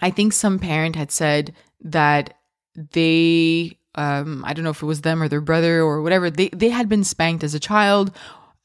I 0.00 0.10
think 0.10 0.32
some 0.32 0.58
parent 0.58 0.96
had 0.96 1.10
said 1.10 1.54
that 1.80 2.34
they 2.74 3.78
um, 3.94 4.44
I 4.46 4.52
don't 4.52 4.64
know 4.64 4.70
if 4.70 4.82
it 4.82 4.86
was 4.86 5.02
them 5.02 5.22
or 5.22 5.28
their 5.28 5.40
brother 5.40 5.80
or 5.80 6.02
whatever, 6.02 6.30
they, 6.30 6.48
they 6.48 6.70
had 6.70 6.88
been 6.88 7.04
spanked 7.04 7.44
as 7.44 7.54
a 7.54 7.60
child 7.60 8.14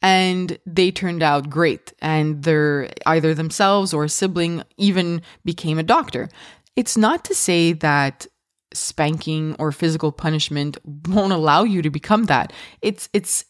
and 0.01 0.57
they 0.65 0.91
turned 0.91 1.23
out 1.23 1.49
great. 1.49 1.93
And 2.01 2.43
they're 2.43 2.91
either 3.05 3.33
themselves 3.33 3.93
or 3.93 4.05
a 4.05 4.09
sibling 4.09 4.63
even 4.77 5.21
became 5.43 5.79
a 5.79 5.83
doctor. 5.83 6.29
It's 6.75 6.97
not 6.97 7.23
to 7.25 7.35
say 7.35 7.73
that 7.73 8.27
spanking 8.73 9.55
or 9.59 9.71
physical 9.71 10.11
punishment 10.11 10.77
won't 11.07 11.33
allow 11.33 11.63
you 11.63 11.81
to 11.81 11.89
become 11.89 12.25
that. 12.25 12.53
It's, 12.81 13.09
it's, 13.13 13.45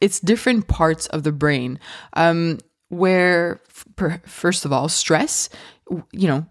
it's 0.00 0.20
different 0.20 0.68
parts 0.68 1.06
of 1.08 1.22
the 1.22 1.32
brain. 1.32 1.78
Um, 2.12 2.58
where, 2.88 3.60
first 4.24 4.64
of 4.64 4.72
all, 4.72 4.88
stress, 4.88 5.48
you 6.12 6.28
know, 6.28 6.46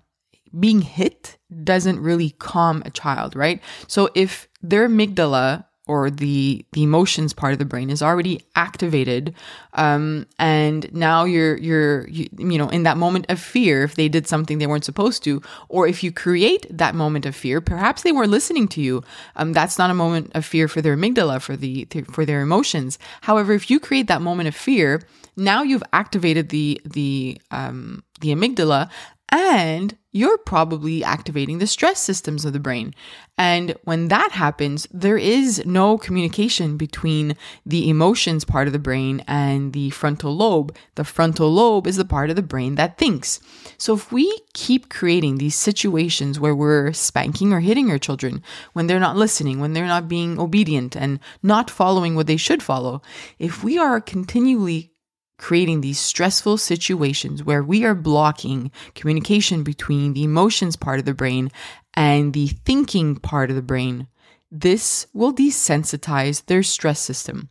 being 0.60 0.82
hit 0.82 1.38
doesn't 1.64 2.00
really 2.00 2.32
calm 2.32 2.84
a 2.86 2.90
child, 2.90 3.36
right? 3.36 3.62
So 3.88 4.10
if 4.16 4.48
their 4.62 4.88
amygdala 4.88 5.66
or 5.86 6.10
the 6.10 6.66
the 6.72 6.84
emotions 6.84 7.34
part 7.34 7.52
of 7.52 7.60
the 7.60 7.66
brain 7.66 7.90
is 7.90 8.02
already 8.02 8.42
activated 8.56 9.34
um, 9.74 10.26
and 10.40 10.92
now 10.94 11.26
you're 11.26 11.58
you're 11.58 12.08
you, 12.08 12.30
you, 12.38 12.58
know 12.58 12.70
in 12.70 12.84
that 12.84 12.96
moment 12.96 13.26
of 13.28 13.40
fear 13.40 13.84
if 13.84 13.96
they 13.96 14.08
did 14.08 14.26
something 14.26 14.60
they 14.60 14.68
weren't 14.68 14.86
supposed 14.86 15.24
to 15.24 15.42
or 15.68 15.86
if 15.86 16.02
you 16.04 16.12
create 16.12 16.66
that 16.70 16.96
moment 16.96 17.26
of 17.26 17.36
fear 17.36 17.60
perhaps 17.60 18.04
they 18.04 18.14
weren't 18.14 18.32
listening 18.32 18.68
to 18.68 18.82
you 18.82 19.04
um, 19.36 19.52
that's 19.52 19.78
not 19.78 19.90
a 19.90 19.94
moment 19.94 20.32
of 20.36 20.46
fear 20.46 20.68
for 20.70 20.82
their 20.82 20.96
amygdala 20.96 21.42
for 21.42 21.58
the 21.58 21.86
for 22.12 22.26
their 22.26 22.42
emotions 22.42 22.98
however 23.22 23.52
if 23.52 23.70
you 23.70 23.80
create 23.80 24.08
that 24.08 24.22
moment 24.22 24.48
of 24.48 24.56
fear 24.56 25.02
now 25.36 25.64
you've 25.64 25.84
activated 25.92 26.50
the 26.50 26.80
the 26.86 27.38
um, 27.52 28.04
the 28.22 28.30
amygdala 28.30 28.90
and 29.34 29.98
you're 30.12 30.38
probably 30.38 31.04
activating 31.04 31.58
the 31.58 31.66
stress 31.66 32.00
systems 32.00 32.46
of 32.46 32.54
the 32.54 32.60
brain. 32.60 32.94
And 33.36 33.76
when 33.84 34.10
that 34.10 34.32
happens, 34.32 34.88
there 34.92 35.18
is 35.18 35.66
no 35.66 35.98
communication 35.98 36.78
between 36.78 37.36
the 37.66 37.90
emotions 37.90 38.46
part 38.46 38.68
of 38.68 38.74
the 38.74 38.80
brain 38.80 39.24
and 39.28 39.74
the 39.74 39.90
frontal 39.90 40.36
lobe. 40.36 40.78
The 40.94 41.04
frontal 41.04 41.52
lobe 41.52 41.88
is 41.88 41.96
the 41.98 42.06
part 42.06 42.30
of 42.30 42.36
the 42.36 42.44
brain 42.44 42.76
that 42.76 43.00
thinks. 43.00 43.40
So 43.80 43.96
if 43.96 44.12
we 44.12 44.40
keep 44.54 44.90
creating 44.90 45.40
these 45.40 45.56
situations 45.56 46.40
where 46.40 46.56
we're 46.56 46.94
spanking 46.94 47.52
or 47.52 47.60
hitting 47.60 47.90
our 47.90 47.98
children, 47.98 48.44
when 48.74 48.86
they're 48.86 49.00
not 49.00 49.18
listening, 49.18 49.60
when 49.60 49.74
they're 49.74 49.88
not 49.88 50.08
being 50.08 50.40
obedient 50.40 50.96
and 50.96 51.20
not 51.42 51.72
following 51.72 52.14
what 52.14 52.28
they 52.28 52.38
should 52.38 52.62
follow, 52.62 53.02
if 53.40 53.64
we 53.64 53.80
are 53.80 54.00
continually 54.00 54.93
creating 55.38 55.82
these 55.82 56.00
stressful 56.00 56.58
situations 56.58 57.44
where 57.44 57.64
we 57.64 57.84
are 57.84 57.96
blocking 57.96 58.72
communication 58.96 59.64
between 59.64 60.14
the 60.14 60.24
emotions 60.24 60.76
part 60.76 61.00
of 61.00 61.06
the 61.06 61.14
brain 61.14 61.52
and 61.94 62.34
the 62.34 62.48
thinking 62.48 63.16
part 63.16 63.50
of 63.50 63.56
the 63.56 63.62
brain. 63.62 64.08
This 64.52 65.08
will 65.14 65.34
desensitize 65.34 66.46
their 66.46 66.62
stress 66.64 67.00
system. 67.00 67.50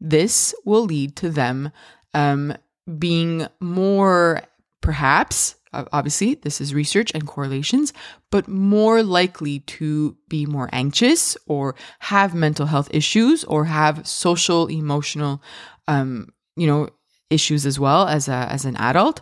This 0.00 0.54
will 0.64 0.84
lead 0.84 1.16
to 1.16 1.30
them 1.30 1.72
um, 2.14 2.54
being 2.98 3.48
more, 3.60 4.42
perhaps, 4.80 5.56
obviously, 5.72 6.34
this 6.34 6.60
is 6.60 6.72
research 6.72 7.10
and 7.14 7.26
correlations, 7.26 7.92
but 8.30 8.46
more 8.46 9.02
likely 9.02 9.60
to 9.60 10.16
be 10.28 10.46
more 10.46 10.68
anxious 10.72 11.36
or 11.46 11.74
have 11.98 12.34
mental 12.34 12.66
health 12.66 12.88
issues 12.92 13.42
or 13.44 13.64
have 13.64 14.06
social, 14.06 14.68
emotional, 14.68 15.42
um, 15.88 16.28
you 16.56 16.68
know, 16.68 16.88
issues 17.30 17.66
as 17.66 17.78
well 17.78 18.06
as 18.06 18.28
a, 18.28 18.46
as 18.50 18.64
an 18.64 18.76
adult 18.76 19.20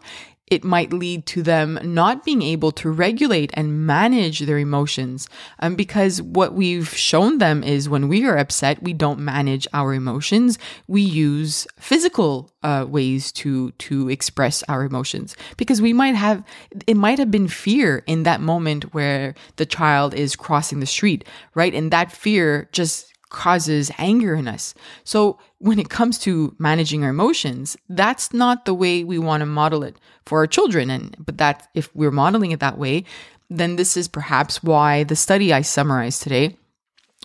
it 0.52 0.64
might 0.64 0.92
lead 0.92 1.24
to 1.24 1.42
them 1.42 1.78
not 1.82 2.26
being 2.26 2.42
able 2.42 2.72
to 2.72 2.90
regulate 2.90 3.50
and 3.54 3.86
manage 3.86 4.40
their 4.40 4.58
emotions. 4.58 5.26
Um, 5.60 5.76
because 5.76 6.20
what 6.20 6.52
we've 6.52 6.90
shown 6.90 7.38
them 7.38 7.64
is 7.64 7.88
when 7.88 8.06
we 8.06 8.26
are 8.26 8.36
upset, 8.36 8.82
we 8.82 8.92
don't 8.92 9.18
manage 9.18 9.66
our 9.72 9.94
emotions. 9.94 10.58
We 10.86 11.00
use 11.00 11.66
physical 11.78 12.52
uh, 12.62 12.84
ways 12.86 13.32
to 13.32 13.70
to 13.70 14.10
express 14.10 14.62
our 14.64 14.84
emotions. 14.84 15.36
Because 15.56 15.80
we 15.80 15.94
might 15.94 16.16
have 16.16 16.44
it 16.86 16.98
might 16.98 17.18
have 17.18 17.30
been 17.30 17.48
fear 17.48 18.04
in 18.06 18.24
that 18.24 18.42
moment 18.42 18.92
where 18.92 19.34
the 19.56 19.64
child 19.64 20.12
is 20.12 20.36
crossing 20.36 20.80
the 20.80 20.86
street, 20.86 21.26
right? 21.54 21.72
And 21.72 21.90
that 21.92 22.12
fear 22.12 22.68
just 22.72 23.12
causes 23.30 23.90
anger 23.96 24.34
in 24.34 24.46
us. 24.46 24.74
So 25.02 25.38
when 25.62 25.78
it 25.78 25.88
comes 25.88 26.18
to 26.18 26.56
managing 26.58 27.04
our 27.04 27.10
emotions, 27.10 27.76
that's 27.88 28.34
not 28.34 28.64
the 28.64 28.74
way 28.74 29.04
we 29.04 29.16
want 29.16 29.42
to 29.42 29.46
model 29.46 29.84
it 29.84 29.96
for 30.26 30.38
our 30.38 30.46
children. 30.48 30.90
And 30.90 31.16
but 31.24 31.38
that 31.38 31.68
if 31.72 31.88
we're 31.94 32.10
modeling 32.10 32.50
it 32.50 32.58
that 32.58 32.78
way, 32.78 33.04
then 33.48 33.76
this 33.76 33.96
is 33.96 34.08
perhaps 34.08 34.60
why 34.62 35.04
the 35.04 35.14
study 35.14 35.52
I 35.52 35.62
summarized 35.62 36.22
today 36.22 36.56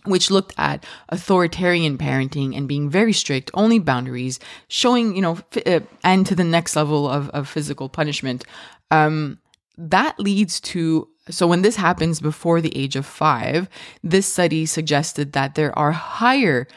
which 0.06 0.32
looked 0.32 0.54
at 0.58 0.86
authoritarian 1.10 1.98
parenting 1.98 2.56
and 2.56 2.66
being 2.66 2.90
very 2.90 3.12
strict, 3.12 3.52
only 3.54 3.78
boundaries, 3.78 4.40
showing, 4.70 5.16
you 5.18 5.22
know, 5.22 5.38
uh, 5.66 5.82
and 6.02 6.26
to 6.26 6.34
the 6.34 6.46
next 6.46 6.78
level 6.78 7.10
of, 7.10 7.30
of 7.32 7.50
physical 7.50 7.90
punishment. 7.90 8.46
Um, 8.90 9.40
that 9.78 10.18
leads 10.18 10.62
to 10.62 11.10
so 11.30 11.46
when 11.46 11.62
this 11.62 11.76
happens 11.76 12.22
before 12.22 12.62
the 12.62 12.76
age 12.78 12.96
of 12.96 13.06
five, 13.06 13.68
this 14.02 14.32
study 14.32 14.66
suggested 14.66 15.34
that 15.34 15.56
there 15.56 15.78
are 15.78 15.92
higher 15.92 16.68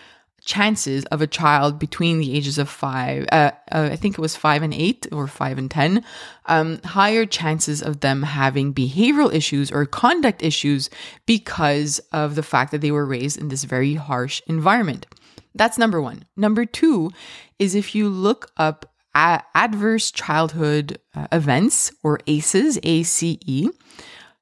chances 0.44 1.04
of 1.06 1.22
a 1.22 1.26
child 1.26 1.78
between 1.78 2.18
the 2.18 2.36
ages 2.36 2.58
of 2.58 2.68
five, 2.68 3.26
uh, 3.32 3.50
uh, 3.70 3.90
I 3.92 3.96
think 3.96 4.18
it 4.18 4.20
was 4.20 4.36
five 4.36 4.62
and 4.62 4.74
eight 4.74 5.06
or 5.12 5.26
five 5.26 5.58
and 5.58 5.70
10, 5.70 6.04
um, 6.46 6.80
higher 6.82 7.26
chances 7.26 7.82
of 7.82 8.00
them 8.00 8.22
having 8.22 8.74
behavioral 8.74 9.32
issues 9.32 9.70
or 9.70 9.86
conduct 9.86 10.42
issues 10.42 10.90
because 11.26 11.98
of 12.12 12.34
the 12.34 12.42
fact 12.42 12.72
that 12.72 12.80
they 12.80 12.90
were 12.90 13.06
raised 13.06 13.38
in 13.38 13.48
this 13.48 13.64
very 13.64 13.94
harsh 13.94 14.42
environment. 14.46 15.06
That's 15.54 15.78
number 15.78 16.00
one. 16.00 16.24
Number 16.36 16.64
two 16.64 17.10
is 17.58 17.74
if 17.74 17.94
you 17.94 18.08
look 18.08 18.50
up 18.56 18.86
a- 19.14 19.42
adverse 19.54 20.10
childhood 20.10 20.98
uh, 21.14 21.26
events 21.32 21.92
or 22.02 22.20
ACEs, 22.26 22.78
A 22.82 23.02
C 23.02 23.38
E, 23.44 23.68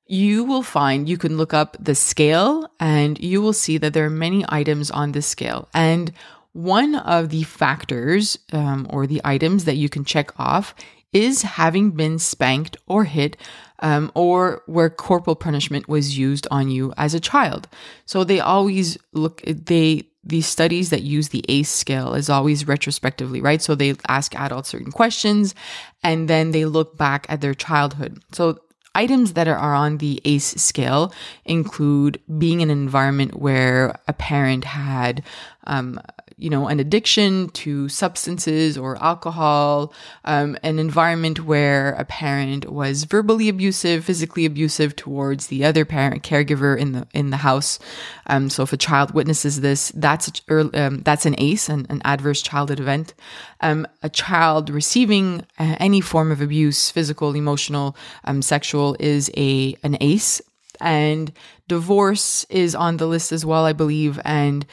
you 0.09 0.43
will 0.43 0.63
find 0.63 1.09
you 1.09 1.19
can 1.19 1.37
look 1.37 1.53
up 1.53 1.77
the 1.79 1.95
scale 1.95 2.69
and 2.81 3.21
you 3.21 3.43
will 3.43 3.53
see 3.53 3.77
that 3.79 3.93
there 3.93 4.07
are 4.07 4.11
many 4.11 4.45
items 4.49 4.91
on 4.91 5.13
this 5.13 5.27
scale. 5.27 5.69
And 5.75 6.13
one 6.53 6.95
of 6.95 7.29
the 7.29 7.43
factors 7.43 8.39
um, 8.53 8.87
or 8.91 9.07
the 9.07 9.21
items 9.23 9.67
that 9.67 9.77
you 9.77 9.89
can 9.89 10.05
check 10.05 10.33
off 10.41 10.75
is 11.13 11.43
having 11.43 11.91
been 11.91 12.19
spanked 12.19 12.77
or 12.87 13.05
hit 13.05 13.37
um, 13.81 14.11
or 14.15 14.63
where 14.67 14.91
corporal 14.91 15.37
punishment 15.37 15.89
was 15.89 16.19
used 16.19 16.47
on 16.51 16.71
you 16.71 16.93
as 16.97 17.15
a 17.15 17.21
child. 17.21 17.69
So 18.07 18.25
they 18.25 18.41
always 18.41 18.99
look, 19.13 19.43
they, 19.43 20.09
these 20.25 20.47
studies 20.47 20.91
that 20.91 21.03
use 21.03 21.29
the 21.29 21.45
ACE 21.49 21.71
scale 21.71 22.15
is 22.15 22.29
always 22.29 22.67
retrospectively, 22.67 23.41
right? 23.41 23.63
So 23.63 23.75
they 23.75 23.95
ask 24.09 24.35
adults 24.35 24.71
certain 24.71 24.91
questions 24.91 25.55
and 26.03 26.29
then 26.29 26.51
they 26.51 26.65
look 26.65 26.97
back 26.97 27.27
at 27.29 27.41
their 27.41 27.55
childhood. 27.55 28.23
So 28.33 28.59
items 28.95 29.35
that 29.35 29.49
are 29.49 29.75
on 29.75 29.99
the 29.99 30.21
ACE 30.25 30.55
scale 30.63 31.13
include 31.45 32.21
being 32.39 32.61
in 32.61 32.71
an 32.71 32.79
environment 32.79 33.41
where 33.41 33.99
a 34.09 34.13
parent 34.13 34.65
had 34.65 35.23
um, 35.67 36.01
you 36.39 36.49
know, 36.49 36.69
an 36.69 36.79
addiction 36.79 37.49
to 37.51 37.89
substances 37.89 38.79
or 38.79 39.03
alcohol, 39.03 39.93
um, 40.25 40.57
an 40.63 40.79
environment 40.79 41.45
where 41.45 41.93
a 41.95 42.05
parent 42.05 42.71
was 42.71 43.05
verbally 43.05 43.49
abusive, 43.49 44.05
physically 44.05 44.45
abusive 44.45 44.95
towards 44.95 45.49
the 45.49 45.65
other 45.65 45.85
parent 45.85 46.23
caregiver 46.23 46.79
in 46.79 46.93
the 46.93 47.07
in 47.13 47.31
the 47.31 47.39
house. 47.39 47.79
Um, 48.27 48.49
so 48.49 48.63
if 48.63 48.73
a 48.73 48.77
child 48.77 49.13
witnesses 49.15 49.61
this, 49.61 49.91
that's 49.97 50.31
um, 50.49 51.03
that's 51.03 51.27
an 51.27 51.35
ACE, 51.39 51.69
an, 51.69 51.87
an 51.91 52.01
adverse 52.05 52.41
childhood 52.41 52.81
event. 52.81 53.15
Um, 53.61 53.87
a 54.03 54.09
child 54.09 54.71
receiving 54.71 55.45
uh, 55.59 55.77
any 55.81 56.01
form 56.01 56.31
of 56.31 56.41
abuse, 56.41 56.91
physical, 56.91 57.35
emotional, 57.35 57.97
um, 58.25 58.43
sexual, 58.43 58.97
is 59.01 59.31
a 59.37 59.77
an 59.83 59.97
ACE 60.01 60.41
and 60.81 61.33
divorce 61.67 62.45
is 62.49 62.75
on 62.75 62.97
the 62.97 63.07
list 63.07 63.33
as 63.33 63.45
well, 63.45 63.65
I 63.65 63.73
believe. 63.73 64.21
And 64.25 64.65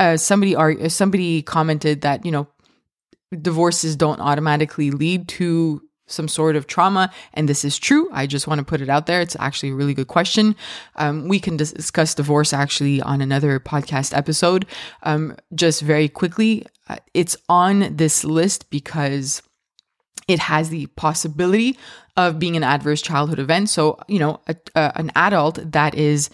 uh, 0.00 0.16
somebody 0.16 0.88
somebody 0.88 1.42
commented 1.42 2.00
that 2.02 2.24
you 2.24 2.32
know 2.32 2.46
divorces 3.40 3.96
don't 3.96 4.20
automatically 4.20 4.90
lead 4.90 5.28
to 5.28 5.82
some 6.06 6.28
sort 6.28 6.54
of 6.54 6.66
trauma 6.66 7.10
and 7.32 7.48
this 7.48 7.64
is 7.64 7.78
true. 7.78 8.08
I 8.12 8.26
just 8.26 8.46
want 8.46 8.58
to 8.58 8.64
put 8.64 8.80
it 8.80 8.90
out 8.90 9.06
there. 9.06 9.20
It's 9.20 9.36
actually 9.40 9.70
a 9.70 9.74
really 9.74 9.94
good 9.94 10.08
question. 10.08 10.54
Um, 10.96 11.28
we 11.28 11.40
can 11.40 11.56
discuss 11.56 12.14
divorce 12.14 12.52
actually 12.52 13.00
on 13.00 13.20
another 13.20 13.58
podcast 13.58 14.16
episode. 14.16 14.66
Um, 15.02 15.36
just 15.54 15.80
very 15.80 16.08
quickly 16.08 16.66
uh, 16.88 16.96
it's 17.14 17.36
on 17.48 17.96
this 17.96 18.24
list 18.24 18.68
because 18.70 19.42
it 20.28 20.38
has 20.38 20.70
the 20.70 20.86
possibility 20.88 21.78
of 22.16 22.38
being 22.38 22.56
an 22.56 22.62
adverse 22.62 23.02
childhood 23.02 23.38
event. 23.38 23.68
So 23.70 23.98
you 24.06 24.18
know 24.18 24.40
a, 24.46 24.56
a, 24.74 24.92
an 24.96 25.10
adult 25.16 25.72
that 25.72 25.94
is 25.94 26.30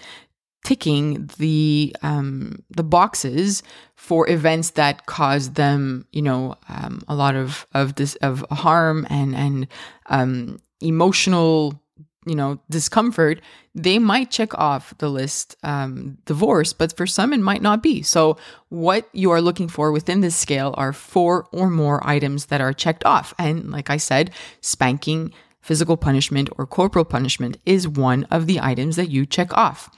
ticking 0.65 1.29
the 1.39 1.95
um, 2.03 2.63
the 2.71 2.83
boxes 2.83 3.63
for 3.97 4.29
events 4.29 4.71
that 4.71 5.07
cause 5.07 5.51
them, 5.51 6.07
you 6.13 6.23
know, 6.23 6.55
um, 6.69 7.01
a 7.09 7.15
lot 7.15 7.35
of 7.35 7.67
of 7.73 7.95
this 7.95 8.17
of 8.17 8.45
harm 8.51 9.07
and 9.11 9.35
and 9.35 9.69
um, 10.07 10.59
emotional, 10.81 11.81
you 12.27 12.35
know, 12.35 12.61
discomfort. 12.69 13.41
They 13.75 13.99
might 13.99 14.31
check 14.31 14.57
off 14.59 14.97
the 14.99 15.09
list 15.09 15.57
um, 15.63 16.19
divorce, 16.27 16.73
but 16.73 16.97
for 16.97 17.07
some 17.07 17.33
it 17.33 17.41
might 17.41 17.63
not 17.63 17.83
be. 17.83 18.03
So 18.03 18.37
what 18.69 19.09
you 19.13 19.31
are 19.31 19.41
looking 19.41 19.69
for 19.69 19.93
within 19.93 20.21
this 20.21 20.37
scale 20.37 20.75
are 20.77 20.93
four 20.93 21.47
or 21.53 21.71
more 21.71 22.07
items 22.07 22.47
that 22.47 22.61
are 22.61 22.73
checked 22.73 23.05
off, 23.05 23.33
and 23.39 23.71
like 23.71 23.91
I 23.91 23.97
said, 23.97 24.31
spanking. 24.61 25.33
Physical 25.63 25.99
punishment 25.99 26.49
or 26.57 26.67
corporal 26.67 27.05
punishment 27.05 27.59
is 27.67 27.87
one 27.87 28.25
of 28.31 28.47
the 28.47 28.59
items 28.61 28.97
that 28.97 29.11
you 29.11 29.27
check 29.27 29.53
off. 29.53 29.91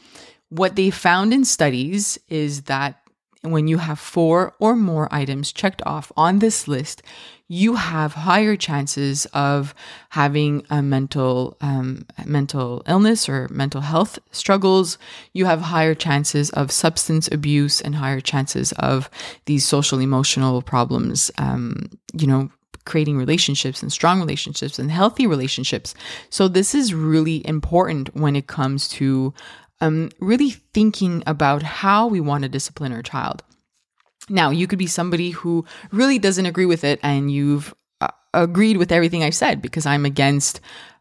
What 0.52 0.76
they 0.76 0.90
found 0.90 1.32
in 1.32 1.46
studies 1.46 2.18
is 2.28 2.62
that 2.64 3.00
when 3.40 3.68
you 3.68 3.78
have 3.78 3.98
four 3.98 4.52
or 4.60 4.76
more 4.76 5.08
items 5.10 5.50
checked 5.50 5.80
off 5.86 6.12
on 6.14 6.40
this 6.40 6.68
list, 6.68 7.02
you 7.48 7.76
have 7.76 8.12
higher 8.12 8.54
chances 8.54 9.24
of 9.32 9.74
having 10.10 10.66
a 10.68 10.82
mental 10.82 11.56
um, 11.62 12.04
mental 12.26 12.82
illness 12.86 13.30
or 13.30 13.48
mental 13.50 13.80
health 13.80 14.18
struggles. 14.30 14.98
You 15.32 15.46
have 15.46 15.62
higher 15.62 15.94
chances 15.94 16.50
of 16.50 16.70
substance 16.70 17.28
abuse 17.32 17.80
and 17.80 17.94
higher 17.94 18.20
chances 18.20 18.72
of 18.72 19.08
these 19.46 19.64
social 19.64 20.00
emotional 20.00 20.60
problems. 20.60 21.30
Um, 21.38 21.88
you 22.12 22.26
know, 22.26 22.50
creating 22.84 23.16
relationships 23.16 23.82
and 23.82 23.92
strong 23.92 24.20
relationships 24.20 24.78
and 24.78 24.90
healthy 24.90 25.26
relationships. 25.26 25.94
So 26.30 26.48
this 26.48 26.74
is 26.74 26.94
really 26.94 27.46
important 27.46 28.14
when 28.14 28.34
it 28.36 28.46
comes 28.46 28.88
to 28.88 29.32
um, 29.82 30.10
really 30.20 30.50
thinking 30.50 31.24
about 31.26 31.62
how 31.62 32.06
we 32.06 32.20
want 32.20 32.42
to 32.44 32.48
discipline 32.48 32.92
our 32.92 33.02
child. 33.02 33.42
Now, 34.28 34.50
you 34.50 34.68
could 34.68 34.78
be 34.78 34.86
somebody 34.86 35.30
who 35.30 35.66
really 35.90 36.20
doesn't 36.20 36.46
agree 36.46 36.66
with 36.66 36.84
it 36.84 37.00
and 37.02 37.30
you've 37.30 37.74
uh, 38.00 38.08
agreed 38.32 38.76
with 38.76 38.92
everything 38.92 39.24
I've 39.24 39.34
said 39.34 39.60
because 39.60 39.84
I'm 39.84 40.06
against 40.06 40.60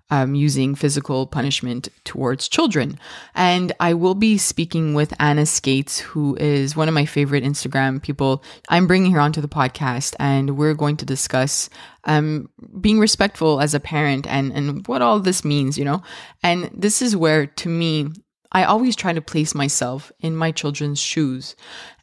um, 0.09 0.33
using 0.33 0.73
physical 0.73 1.27
punishment 1.27 1.89
towards 2.03 2.49
children. 2.49 2.99
And 3.35 3.71
I 3.79 3.93
will 3.93 4.15
be 4.15 4.39
speaking 4.39 4.95
with 4.95 5.13
Anna 5.19 5.45
Skates, 5.45 5.99
who 5.99 6.35
is 6.37 6.75
one 6.75 6.87
of 6.87 6.95
my 6.95 7.05
favorite 7.05 7.43
Instagram 7.43 8.01
people. 8.01 8.43
I'm 8.67 8.87
bringing 8.87 9.11
her 9.11 9.21
onto 9.21 9.41
the 9.41 9.47
podcast, 9.47 10.15
and 10.19 10.57
we're 10.57 10.73
going 10.73 10.97
to 10.97 11.05
discuss 11.05 11.69
um, 12.05 12.49
being 12.81 12.99
respectful 12.99 13.61
as 13.61 13.73
a 13.73 13.79
parent 13.79 14.27
and 14.27 14.51
and 14.51 14.85
what 14.87 15.01
all 15.01 15.19
this 15.19 15.45
means, 15.45 15.77
you 15.77 15.85
know. 15.85 16.01
And 16.43 16.69
this 16.73 17.01
is 17.01 17.15
where, 17.15 17.45
to 17.45 17.69
me, 17.69 18.09
I 18.51 18.63
always 18.63 18.95
try 18.95 19.13
to 19.13 19.21
place 19.21 19.55
myself 19.55 20.11
in 20.19 20.35
my 20.35 20.51
children's 20.51 20.99
shoes. 20.99 21.55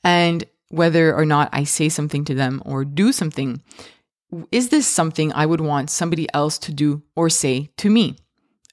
And 0.03 0.45
whether 0.69 1.15
or 1.15 1.25
not 1.25 1.49
I 1.53 1.65
say 1.65 1.89
something 1.89 2.25
to 2.27 2.35
them 2.35 2.63
or 2.65 2.85
do 2.85 3.13
something, 3.13 3.63
is 4.53 4.69
this 4.69 4.87
something 4.87 5.33
I 5.33 5.47
would 5.47 5.61
want 5.61 5.91
somebody 5.91 6.27
else 6.35 6.59
to 6.61 6.73
do 6.73 7.03
or 7.17 7.31
say 7.31 7.71
to 7.79 7.91
me? 7.91 8.17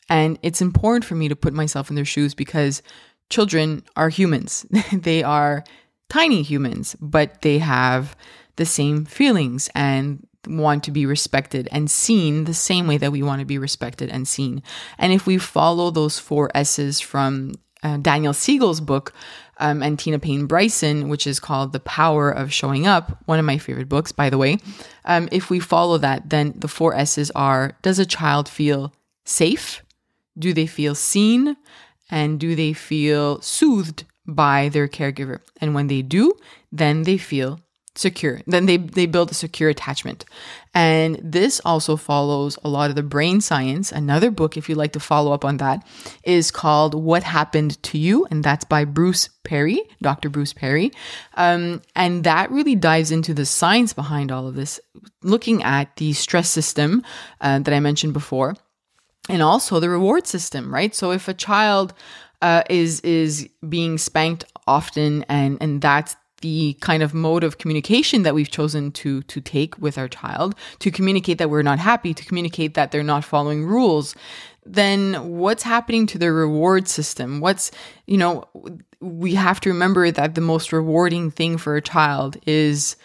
And 0.09 0.37
it's 0.41 0.61
important 0.61 1.05
for 1.05 1.15
me 1.15 1.29
to 1.29 1.35
put 1.35 1.53
myself 1.53 1.89
in 1.89 1.95
their 1.95 2.05
shoes 2.05 2.35
because 2.35 2.81
children 3.29 3.83
are 3.95 4.09
humans. 4.09 4.65
they 4.93 5.23
are 5.23 5.63
tiny 6.09 6.43
humans, 6.43 6.95
but 7.01 7.41
they 7.41 7.59
have 7.59 8.15
the 8.57 8.65
same 8.65 9.05
feelings 9.05 9.69
and 9.73 10.25
want 10.47 10.83
to 10.83 10.91
be 10.91 11.05
respected 11.05 11.67
and 11.71 11.89
seen 11.89 12.43
the 12.43 12.53
same 12.53 12.87
way 12.87 12.97
that 12.97 13.11
we 13.11 13.23
want 13.23 13.39
to 13.39 13.45
be 13.45 13.57
respected 13.57 14.09
and 14.09 14.27
seen. 14.27 14.61
And 14.97 15.11
if 15.11 15.25
we 15.25 15.37
follow 15.37 15.89
those 15.89 16.19
four 16.19 16.51
S's 16.53 16.99
from 16.99 17.53
uh, 17.83 17.97
Daniel 17.97 18.33
Siegel's 18.33 18.81
book 18.81 19.13
um, 19.57 19.81
and 19.81 19.97
Tina 19.97 20.19
Payne 20.19 20.45
Bryson, 20.45 21.07
which 21.09 21.27
is 21.27 21.39
called 21.39 21.73
The 21.73 21.79
Power 21.79 22.29
of 22.29 22.51
Showing 22.51 22.87
Up, 22.87 23.17
one 23.25 23.39
of 23.39 23.45
my 23.45 23.57
favorite 23.57 23.89
books, 23.89 24.11
by 24.11 24.29
the 24.29 24.37
way. 24.37 24.57
Um, 25.05 25.29
if 25.31 25.49
we 25.49 25.59
follow 25.59 25.97
that, 25.99 26.29
then 26.29 26.53
the 26.57 26.67
four 26.67 26.93
S's 26.95 27.31
are 27.31 27.77
Does 27.81 27.99
a 27.99 28.05
child 28.05 28.49
feel 28.49 28.93
safe? 29.25 29.83
Do 30.37 30.53
they 30.53 30.67
feel 30.67 30.95
seen? 30.95 31.55
And 32.11 32.39
do 32.39 32.55
they 32.55 32.73
feel 32.73 33.41
soothed 33.41 34.03
by 34.27 34.69
their 34.69 34.87
caregiver? 34.87 35.39
And 35.59 35.73
when 35.73 35.87
they 35.87 36.01
do, 36.01 36.33
then 36.71 37.03
they 37.03 37.17
feel 37.17 37.59
secure. 37.95 38.41
Then 38.45 38.65
they, 38.65 38.77
they 38.77 39.05
build 39.05 39.31
a 39.31 39.35
secure 39.35 39.69
attachment. 39.69 40.25
And 40.75 41.17
this 41.23 41.61
also 41.63 41.95
follows 41.95 42.59
a 42.63 42.69
lot 42.69 42.89
of 42.89 42.97
the 42.97 43.01
brain 43.01 43.39
science. 43.39 43.93
Another 43.93 44.29
book, 44.29 44.57
if 44.57 44.67
you'd 44.67 44.77
like 44.77 44.91
to 44.91 44.99
follow 44.99 45.31
up 45.31 45.45
on 45.45 45.57
that, 45.57 45.87
is 46.23 46.51
called 46.51 46.93
What 46.93 47.23
Happened 47.23 47.81
to 47.83 47.97
You? 47.97 48.27
And 48.29 48.43
that's 48.43 48.65
by 48.65 48.83
Bruce 48.83 49.29
Perry, 49.45 49.81
Dr. 50.01 50.29
Bruce 50.29 50.51
Perry. 50.51 50.91
Um, 51.35 51.81
and 51.95 52.25
that 52.25 52.51
really 52.51 52.75
dives 52.75 53.09
into 53.09 53.33
the 53.33 53.45
science 53.45 53.93
behind 53.93 54.33
all 54.33 54.47
of 54.47 54.55
this, 54.55 54.81
looking 55.23 55.63
at 55.63 55.95
the 55.95 56.11
stress 56.11 56.49
system 56.49 57.03
uh, 57.39 57.59
that 57.59 57.73
I 57.73 57.79
mentioned 57.79 58.11
before. 58.11 58.55
And 59.29 59.41
also 59.41 59.79
the 59.79 59.89
reward 59.89 60.27
system, 60.27 60.73
right? 60.73 60.93
So 60.93 61.11
if 61.11 61.29
a 61.29 61.33
child 61.33 61.93
uh, 62.41 62.63
is 62.69 62.99
is 62.99 63.49
being 63.67 63.97
spanked 63.97 64.43
often 64.67 65.23
and 65.29 65.57
and 65.61 65.81
that's 65.81 66.15
the 66.45 66.77
kind 66.79 67.01
of 67.01 67.11
mode 67.13 67.43
of 67.43 67.57
communication 67.57 68.21
that 68.21 68.35
we've 68.35 68.51
chosen 68.51 68.91
to 68.91 69.23
to 69.23 69.41
take 69.41 69.73
with 69.79 69.97
our 69.97 70.07
child 70.07 70.53
to 70.83 70.91
communicate 70.91 71.37
that 71.39 71.49
we're 71.49 71.69
not 71.71 71.79
happy 71.79 72.13
to 72.13 72.23
communicate 72.29 72.75
that 72.75 72.91
they're 72.91 73.11
not 73.15 73.23
following 73.23 73.65
rules 73.65 74.15
then 74.65 75.37
what's 75.37 75.63
happening 75.63 76.07
to 76.07 76.17
the 76.17 76.31
reward 76.31 76.87
system? 76.87 77.39
What's 77.39 77.71
you 78.07 78.17
know 78.17 78.45
we 78.99 79.35
have 79.35 79.59
to 79.61 79.69
remember 79.69 80.09
that 80.11 80.33
the 80.33 80.41
most 80.41 80.73
rewarding 80.73 81.29
thing 81.29 81.57
for 81.57 81.75
a 81.75 81.81
child 81.81 82.37
is 82.47 82.95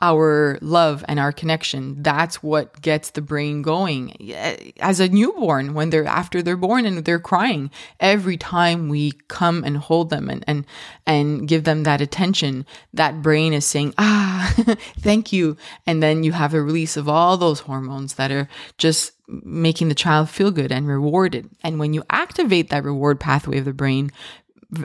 our 0.00 0.58
love 0.60 1.04
and 1.08 1.18
our 1.18 1.32
connection. 1.32 2.02
That's 2.02 2.42
what 2.42 2.80
gets 2.80 3.10
the 3.10 3.20
brain 3.20 3.62
going. 3.62 4.32
As 4.80 5.00
a 5.00 5.08
newborn, 5.08 5.74
when 5.74 5.90
they're 5.90 6.06
after 6.06 6.42
they're 6.42 6.56
born 6.56 6.86
and 6.86 7.04
they're 7.04 7.18
crying, 7.18 7.70
every 7.98 8.36
time 8.36 8.88
we 8.88 9.12
come 9.28 9.64
and 9.64 9.76
hold 9.76 10.10
them 10.10 10.28
and 10.28 10.44
and 10.46 10.66
and 11.06 11.48
give 11.48 11.64
them 11.64 11.82
that 11.82 12.00
attention, 12.00 12.64
that 12.94 13.22
brain 13.22 13.52
is 13.52 13.64
saying, 13.64 13.94
"Ah, 13.98 14.54
thank 15.00 15.32
you." 15.32 15.56
And 15.86 16.02
then 16.02 16.22
you 16.22 16.32
have 16.32 16.54
a 16.54 16.62
release 16.62 16.96
of 16.96 17.08
all 17.08 17.36
those 17.36 17.60
hormones 17.60 18.14
that 18.14 18.30
are 18.30 18.48
just 18.76 19.12
making 19.28 19.88
the 19.88 19.94
child 19.94 20.30
feel 20.30 20.50
good 20.50 20.72
and 20.72 20.88
rewarded. 20.88 21.50
And 21.62 21.78
when 21.78 21.92
you 21.92 22.02
activate 22.08 22.70
that 22.70 22.84
reward 22.84 23.20
pathway 23.20 23.58
of 23.58 23.64
the 23.64 23.72
brain, 23.72 24.10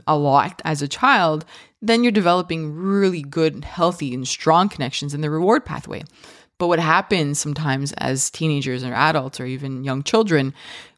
a 0.07 0.17
lot 0.17 0.61
as 0.63 0.81
a 0.81 0.87
child, 0.87 1.45
then 1.81 2.03
you're 2.03 2.11
developing 2.11 2.73
really 2.73 3.21
good, 3.21 3.65
healthy, 3.65 4.13
and 4.13 4.27
strong 4.27 4.69
connections 4.69 5.13
in 5.13 5.21
the 5.21 5.29
reward 5.29 5.65
pathway. 5.65 6.03
But 6.57 6.67
what 6.67 6.79
happens 6.79 7.39
sometimes 7.39 7.91
as 7.93 8.29
teenagers 8.29 8.83
or 8.83 8.93
adults 8.93 9.39
or 9.39 9.45
even 9.45 9.83
young 9.83 10.03
children, 10.03 10.53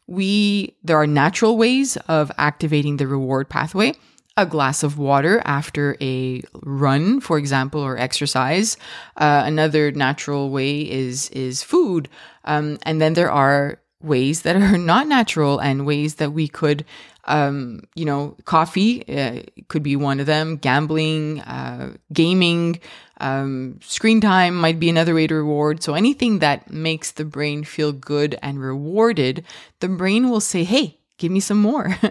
we 0.06 0.76
there 0.84 0.96
are 0.96 1.06
natural 1.06 1.56
ways 1.56 1.96
of 2.08 2.30
activating 2.38 2.98
the 2.98 3.06
reward 3.06 3.48
pathway. 3.48 3.94
A 4.38 4.46
glass 4.46 4.82
of 4.82 4.98
water 4.98 5.40
after 5.46 5.96
a 6.00 6.42
run, 6.62 7.20
for 7.20 7.38
example, 7.38 7.80
or 7.80 7.96
exercise. 7.96 8.76
Uh, 9.16 9.42
another 9.46 9.90
natural 9.92 10.50
way 10.50 10.80
is 10.88 11.30
is 11.30 11.62
food, 11.62 12.08
um, 12.44 12.78
and 12.82 13.00
then 13.00 13.14
there 13.14 13.30
are 13.30 13.80
ways 14.02 14.42
that 14.42 14.56
are 14.56 14.78
not 14.92 15.08
natural 15.08 15.58
and 15.58 15.86
ways 15.86 16.16
that 16.16 16.32
we 16.32 16.48
could 16.48 16.84
um, 17.26 17.80
you 17.94 18.04
know, 18.04 18.36
coffee 18.44 19.06
uh, 19.08 19.42
could 19.68 19.82
be 19.82 19.96
one 19.96 20.20
of 20.20 20.26
them. 20.26 20.56
Gambling, 20.56 21.40
uh, 21.42 21.94
gaming, 22.12 22.80
um, 23.20 23.78
screen 23.82 24.20
time 24.20 24.56
might 24.56 24.78
be 24.78 24.88
another 24.88 25.14
way 25.14 25.26
to 25.26 25.34
reward. 25.34 25.82
So 25.82 25.94
anything 25.94 26.38
that 26.40 26.70
makes 26.70 27.12
the 27.12 27.24
brain 27.24 27.64
feel 27.64 27.92
good 27.92 28.38
and 28.42 28.60
rewarded, 28.60 29.44
the 29.80 29.88
brain 29.88 30.30
will 30.30 30.40
say, 30.40 30.64
"Hey, 30.64 30.98
give 31.18 31.32
me 31.32 31.40
some 31.40 31.58
more," 31.60 31.96
uh, 32.02 32.10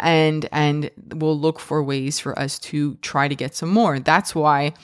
and 0.00 0.48
and 0.52 0.90
we'll 1.14 1.38
look 1.38 1.58
for 1.58 1.82
ways 1.82 2.18
for 2.18 2.38
us 2.38 2.58
to 2.60 2.94
try 2.96 3.28
to 3.28 3.34
get 3.34 3.54
some 3.54 3.70
more. 3.70 3.98
That's 3.98 4.34
why. 4.34 4.74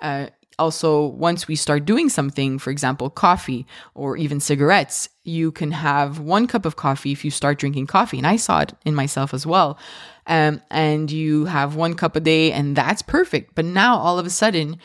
Uh, 0.00 0.28
also, 0.60 1.06
once 1.06 1.48
we 1.48 1.56
start 1.56 1.86
doing 1.86 2.08
something, 2.08 2.58
for 2.58 2.70
example, 2.70 3.08
coffee 3.10 3.66
or 3.94 4.16
even 4.16 4.38
cigarettes, 4.38 5.08
you 5.24 5.50
can 5.50 5.72
have 5.72 6.20
one 6.20 6.46
cup 6.46 6.66
of 6.66 6.76
coffee 6.76 7.12
if 7.12 7.24
you 7.24 7.30
start 7.30 7.58
drinking 7.58 7.86
coffee. 7.86 8.18
And 8.18 8.26
I 8.26 8.36
saw 8.36 8.60
it 8.60 8.74
in 8.84 8.94
myself 8.94 9.32
as 9.32 9.46
well. 9.46 9.78
Um, 10.26 10.62
and 10.70 11.10
you 11.10 11.46
have 11.46 11.74
one 11.74 11.94
cup 11.94 12.14
a 12.14 12.20
day, 12.20 12.52
and 12.52 12.76
that's 12.76 13.02
perfect. 13.02 13.54
But 13.54 13.64
now 13.64 13.96
all 13.96 14.18
of 14.18 14.26
a 14.26 14.30
sudden, 14.30 14.76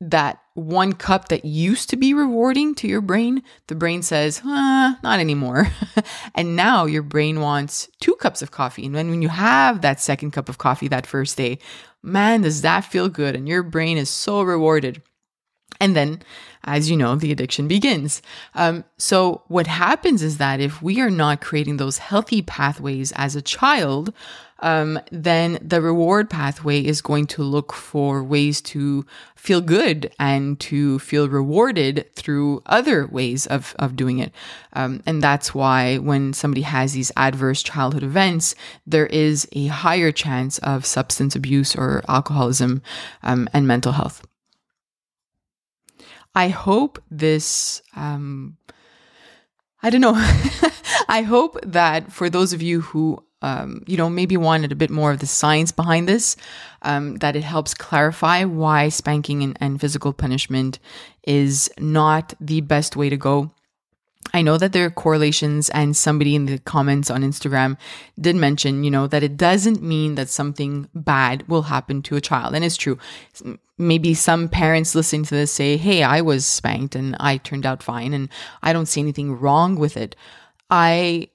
that 0.00 0.40
one 0.54 0.92
cup 0.92 1.28
that 1.28 1.44
used 1.44 1.90
to 1.90 1.96
be 1.96 2.14
rewarding 2.14 2.74
to 2.76 2.86
your 2.86 3.00
brain, 3.00 3.42
the 3.66 3.74
brain 3.74 4.02
says, 4.02 4.40
ah, 4.44 4.98
not 5.02 5.18
anymore. 5.18 5.68
and 6.34 6.54
now 6.54 6.84
your 6.84 7.02
brain 7.02 7.40
wants 7.40 7.88
two 8.00 8.14
cups 8.16 8.42
of 8.42 8.50
coffee. 8.50 8.86
And 8.86 8.94
then 8.94 9.10
when 9.10 9.22
you 9.22 9.28
have 9.28 9.80
that 9.80 10.00
second 10.00 10.32
cup 10.32 10.48
of 10.48 10.58
coffee 10.58 10.88
that 10.88 11.06
first 11.06 11.36
day, 11.36 11.58
man, 12.02 12.42
does 12.42 12.62
that 12.62 12.82
feel 12.82 13.08
good. 13.08 13.34
And 13.34 13.48
your 13.48 13.62
brain 13.62 13.98
is 13.98 14.10
so 14.10 14.42
rewarded. 14.42 15.02
And 15.80 15.94
then, 15.96 16.22
as 16.64 16.90
you 16.90 16.96
know, 16.96 17.16
the 17.16 17.32
addiction 17.32 17.68
begins. 17.68 18.22
Um, 18.54 18.84
so, 18.96 19.42
what 19.48 19.66
happens 19.66 20.22
is 20.22 20.38
that 20.38 20.60
if 20.60 20.82
we 20.82 21.00
are 21.00 21.10
not 21.10 21.40
creating 21.40 21.76
those 21.76 21.98
healthy 21.98 22.42
pathways 22.42 23.12
as 23.12 23.36
a 23.36 23.42
child, 23.42 24.12
um, 24.60 24.98
then 25.10 25.58
the 25.60 25.82
reward 25.82 26.30
pathway 26.30 26.82
is 26.82 27.02
going 27.02 27.26
to 27.26 27.42
look 27.42 27.72
for 27.72 28.22
ways 28.22 28.60
to 28.62 29.04
feel 29.36 29.60
good 29.60 30.10
and 30.18 30.58
to 30.60 30.98
feel 31.00 31.28
rewarded 31.28 32.06
through 32.14 32.62
other 32.64 33.06
ways 33.06 33.46
of, 33.46 33.76
of 33.78 33.94
doing 33.94 34.20
it. 34.20 34.32
Um, 34.72 35.02
and 35.04 35.22
that's 35.22 35.54
why 35.54 35.98
when 35.98 36.32
somebody 36.32 36.62
has 36.62 36.94
these 36.94 37.12
adverse 37.14 37.62
childhood 37.62 38.02
events, 38.02 38.54
there 38.86 39.06
is 39.06 39.46
a 39.52 39.66
higher 39.66 40.12
chance 40.12 40.56
of 40.58 40.86
substance 40.86 41.36
abuse 41.36 41.76
or 41.76 42.02
alcoholism 42.08 42.80
um, 43.22 43.48
and 43.52 43.68
mental 43.68 43.92
health. 43.92 44.26
I 46.34 46.48
hope 46.48 47.02
this, 47.10 47.82
um, 47.94 48.56
I 49.82 49.90
don't 49.90 50.00
know. 50.00 50.14
I 51.08 51.22
hope 51.22 51.58
that 51.64 52.12
for 52.12 52.28
those 52.28 52.52
of 52.52 52.62
you 52.62 52.80
who, 52.80 53.22
um, 53.42 53.84
you 53.86 53.96
know, 53.96 54.10
maybe 54.10 54.36
wanted 54.36 54.72
a 54.72 54.76
bit 54.76 54.90
more 54.90 55.12
of 55.12 55.20
the 55.20 55.26
science 55.26 55.70
behind 55.70 56.08
this, 56.08 56.36
um, 56.82 57.16
that 57.16 57.36
it 57.36 57.44
helps 57.44 57.74
clarify 57.74 58.44
why 58.44 58.88
spanking 58.88 59.42
and, 59.42 59.56
and 59.60 59.80
physical 59.80 60.12
punishment 60.12 60.78
is 61.26 61.70
not 61.78 62.34
the 62.40 62.62
best 62.62 62.96
way 62.96 63.08
to 63.10 63.16
go 63.16 63.52
I 64.34 64.42
know 64.42 64.58
that 64.58 64.72
there 64.72 64.84
are 64.84 64.90
correlations, 64.90 65.70
and 65.70 65.96
somebody 65.96 66.34
in 66.34 66.46
the 66.46 66.58
comments 66.58 67.08
on 67.08 67.22
Instagram 67.22 67.78
did 68.20 68.34
mention, 68.34 68.82
you 68.82 68.90
know, 68.90 69.06
that 69.06 69.22
it 69.22 69.36
doesn't 69.36 69.80
mean 69.80 70.16
that 70.16 70.28
something 70.28 70.88
bad 70.92 71.46
will 71.48 71.62
happen 71.62 72.02
to 72.02 72.16
a 72.16 72.20
child. 72.20 72.52
And 72.52 72.64
it's 72.64 72.76
true. 72.76 72.98
Maybe 73.78 74.12
some 74.12 74.48
parents 74.48 74.96
listening 74.96 75.22
to 75.26 75.36
this 75.36 75.52
say, 75.52 75.76
Hey, 75.76 76.02
I 76.02 76.20
was 76.20 76.44
spanked 76.44 76.96
and 76.96 77.16
I 77.20 77.36
turned 77.36 77.64
out 77.64 77.80
fine, 77.80 78.12
and 78.12 78.28
I 78.60 78.72
don't 78.72 78.86
see 78.86 79.00
anything 79.00 79.38
wrong 79.38 79.76
with 79.76 79.96
it. 79.96 80.16
I 80.68 81.28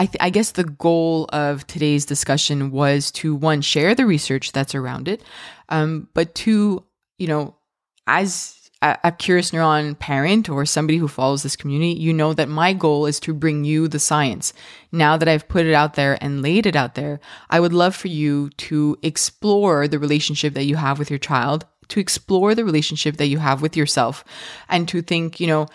I, 0.00 0.06
th- 0.06 0.16
I, 0.20 0.30
guess 0.30 0.52
the 0.52 0.62
goal 0.62 1.28
of 1.32 1.66
today's 1.66 2.06
discussion 2.06 2.70
was 2.70 3.10
to 3.12 3.34
one 3.34 3.62
share 3.62 3.96
the 3.96 4.06
research 4.06 4.52
that's 4.52 4.76
around 4.76 5.08
it, 5.08 5.24
um, 5.70 6.08
but 6.14 6.36
two, 6.36 6.84
you 7.18 7.26
know, 7.26 7.56
as 8.06 8.57
a, 8.82 9.12
curious 9.12 9.50
neuron 9.50 9.98
parent 9.98 10.48
or 10.48 10.64
somebody 10.64 10.98
who 10.98 11.08
follows 11.08 11.42
this 11.42 11.56
community, 11.56 11.92
you 11.92 12.12
know 12.12 12.32
that 12.32 12.48
my 12.48 12.72
goal 12.72 13.06
is 13.06 13.18
to 13.20 13.34
bring 13.34 13.64
you 13.64 13.88
the 13.88 13.98
science. 13.98 14.52
Now 14.92 15.16
that 15.16 15.28
I've 15.28 15.48
put 15.48 15.66
it 15.66 15.74
out 15.74 15.94
there 15.94 16.16
and 16.20 16.42
laid 16.42 16.66
it 16.66 16.76
out 16.76 16.94
there, 16.94 17.20
I 17.50 17.60
would 17.60 17.72
love 17.72 17.96
for 17.96 18.08
you 18.08 18.50
to 18.50 18.96
explore 19.02 19.88
the 19.88 19.98
relationship 19.98 20.54
that 20.54 20.64
you 20.64 20.76
have 20.76 20.98
with 20.98 21.10
your 21.10 21.18
child, 21.18 21.66
to 21.88 22.00
explore 22.00 22.54
the 22.54 22.64
relationship 22.64 23.16
that 23.16 23.26
you 23.26 23.38
have 23.38 23.62
with 23.62 23.76
yourself, 23.76 24.24
and 24.68 24.86
to 24.88 25.02
think, 25.02 25.40
you 25.40 25.46
know, 25.46 25.66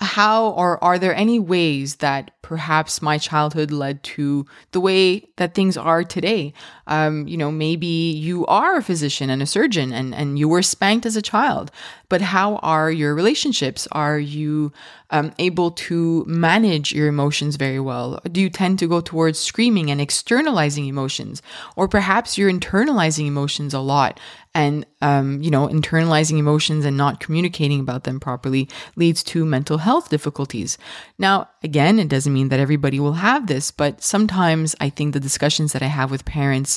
how 0.00 0.50
or 0.50 0.82
are 0.84 1.00
there 1.00 1.14
any 1.14 1.40
ways 1.40 1.96
that 1.96 2.30
perhaps 2.42 3.02
my 3.02 3.18
childhood 3.18 3.72
led 3.72 4.00
to 4.04 4.46
the 4.70 4.80
way 4.80 5.28
that 5.36 5.52
things 5.52 5.76
are 5.76 6.04
today 6.04 6.52
um, 6.86 7.26
you 7.26 7.36
know 7.36 7.50
maybe 7.50 7.86
you 7.86 8.46
are 8.46 8.76
a 8.76 8.82
physician 8.82 9.30
and 9.30 9.42
a 9.42 9.46
surgeon 9.46 9.92
and, 9.92 10.14
and 10.14 10.38
you 10.38 10.48
were 10.48 10.62
spanked 10.62 11.06
as 11.06 11.16
a 11.16 11.22
child 11.22 11.70
but 12.08 12.20
how 12.20 12.56
are 12.56 12.90
your 12.90 13.14
relationships? 13.14 13.88
Are 13.92 14.18
you 14.18 14.72
um, 15.10 15.32
able 15.38 15.70
to 15.72 16.24
manage 16.26 16.92
your 16.92 17.08
emotions 17.08 17.56
very 17.56 17.80
well? 17.80 18.20
Do 18.30 18.40
you 18.40 18.50
tend 18.50 18.78
to 18.80 18.88
go 18.88 19.00
towards 19.00 19.38
screaming 19.38 19.90
and 19.90 20.00
externalizing 20.00 20.86
emotions? 20.86 21.42
Or 21.74 21.88
perhaps 21.88 22.38
you're 22.38 22.50
internalizing 22.52 23.26
emotions 23.26 23.74
a 23.74 23.80
lot 23.80 24.20
and 24.54 24.86
um, 25.02 25.42
you 25.42 25.50
know 25.50 25.68
internalizing 25.68 26.38
emotions 26.38 26.84
and 26.84 26.96
not 26.96 27.20
communicating 27.20 27.80
about 27.80 28.04
them 28.04 28.18
properly 28.18 28.68
leads 28.94 29.22
to 29.24 29.44
mental 29.44 29.78
health 29.78 30.08
difficulties. 30.08 30.78
Now 31.18 31.48
again 31.66 31.98
it 31.98 32.08
doesn't 32.08 32.32
mean 32.32 32.48
that 32.48 32.60
everybody 32.60 32.98
will 32.98 33.14
have 33.14 33.48
this 33.48 33.70
but 33.70 34.02
sometimes 34.02 34.74
i 34.80 34.88
think 34.88 35.12
the 35.12 35.26
discussions 35.28 35.72
that 35.72 35.82
i 35.82 35.86
have 35.86 36.12
with 36.12 36.24
parents 36.24 36.75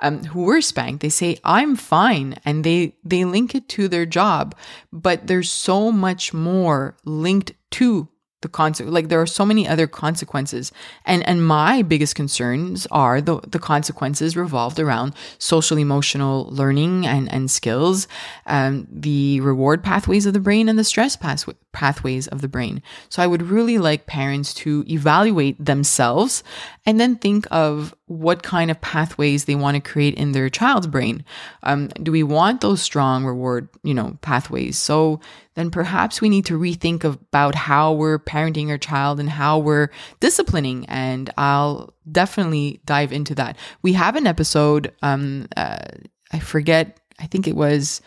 um, 0.00 0.24
who 0.24 0.42
were 0.42 0.60
spanked 0.60 1.00
they 1.02 1.08
say 1.08 1.38
i'm 1.44 1.76
fine 1.76 2.36
and 2.44 2.64
they 2.64 2.94
they 3.04 3.24
link 3.24 3.54
it 3.54 3.68
to 3.68 3.88
their 3.88 4.06
job. 4.06 4.54
But 4.92 5.26
there's 5.26 5.50
so 5.50 5.92
much 5.92 6.32
more 6.32 6.96
linked 7.04 7.52
to 7.72 8.08
the 8.42 8.48
consequence 8.48 8.90
like 8.90 9.10
there 9.10 9.20
are 9.20 9.26
so 9.26 9.44
many 9.44 9.68
other 9.68 9.86
consequences. 9.86 10.72
And 11.04 11.26
and 11.28 11.46
my 11.46 11.82
biggest 11.82 12.14
concerns 12.14 12.86
are 12.90 13.20
the 13.20 13.40
the 13.40 13.58
consequences 13.58 14.34
revolved 14.34 14.78
around 14.80 15.14
social 15.38 15.76
emotional 15.76 16.48
learning 16.50 17.06
and 17.06 17.30
and 17.30 17.50
skills 17.50 18.08
um, 18.46 18.88
the 18.90 19.40
reward 19.40 19.84
pathways 19.84 20.24
of 20.24 20.32
the 20.32 20.40
brain 20.40 20.70
and 20.70 20.78
the 20.78 20.84
stress 20.84 21.16
pathway, 21.16 21.54
pathways 21.72 22.28
of 22.28 22.40
the 22.40 22.48
brain. 22.48 22.82
So 23.10 23.22
i 23.22 23.26
would 23.26 23.42
really 23.42 23.78
like 23.78 24.06
parents 24.06 24.54
to 24.54 24.84
evaluate 24.88 25.62
themselves 25.62 26.42
and 26.86 26.98
then 26.98 27.16
think 27.16 27.46
of 27.50 27.94
what 28.10 28.42
kind 28.42 28.70
of 28.70 28.80
pathways 28.80 29.44
they 29.44 29.54
want 29.54 29.76
to 29.76 29.80
create 29.80 30.14
in 30.14 30.32
their 30.32 30.48
child's 30.48 30.86
brain 30.86 31.24
um, 31.62 31.88
do 32.02 32.10
we 32.10 32.22
want 32.22 32.60
those 32.60 32.82
strong 32.82 33.24
reward 33.24 33.68
you 33.82 33.94
know 33.94 34.18
pathways 34.20 34.76
so 34.76 35.20
then 35.60 35.70
perhaps 35.70 36.22
we 36.22 36.30
need 36.30 36.46
to 36.46 36.58
rethink 36.58 37.04
about 37.04 37.54
how 37.54 37.92
we're 37.92 38.18
parenting 38.18 38.70
our 38.70 38.78
child 38.78 39.20
and 39.20 39.28
how 39.28 39.58
we're 39.58 39.90
disciplining. 40.18 40.86
And 40.86 41.28
I'll 41.36 41.92
definitely 42.10 42.80
dive 42.86 43.12
into 43.12 43.34
that. 43.34 43.58
We 43.82 43.92
have 43.92 44.16
an 44.16 44.26
episode, 44.26 44.90
um, 45.02 45.48
uh, 45.58 45.84
I 46.32 46.38
forget, 46.38 46.98
I 47.18 47.26
think 47.26 47.46
it 47.46 47.56
was. 47.56 48.00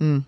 Mm, 0.00 0.26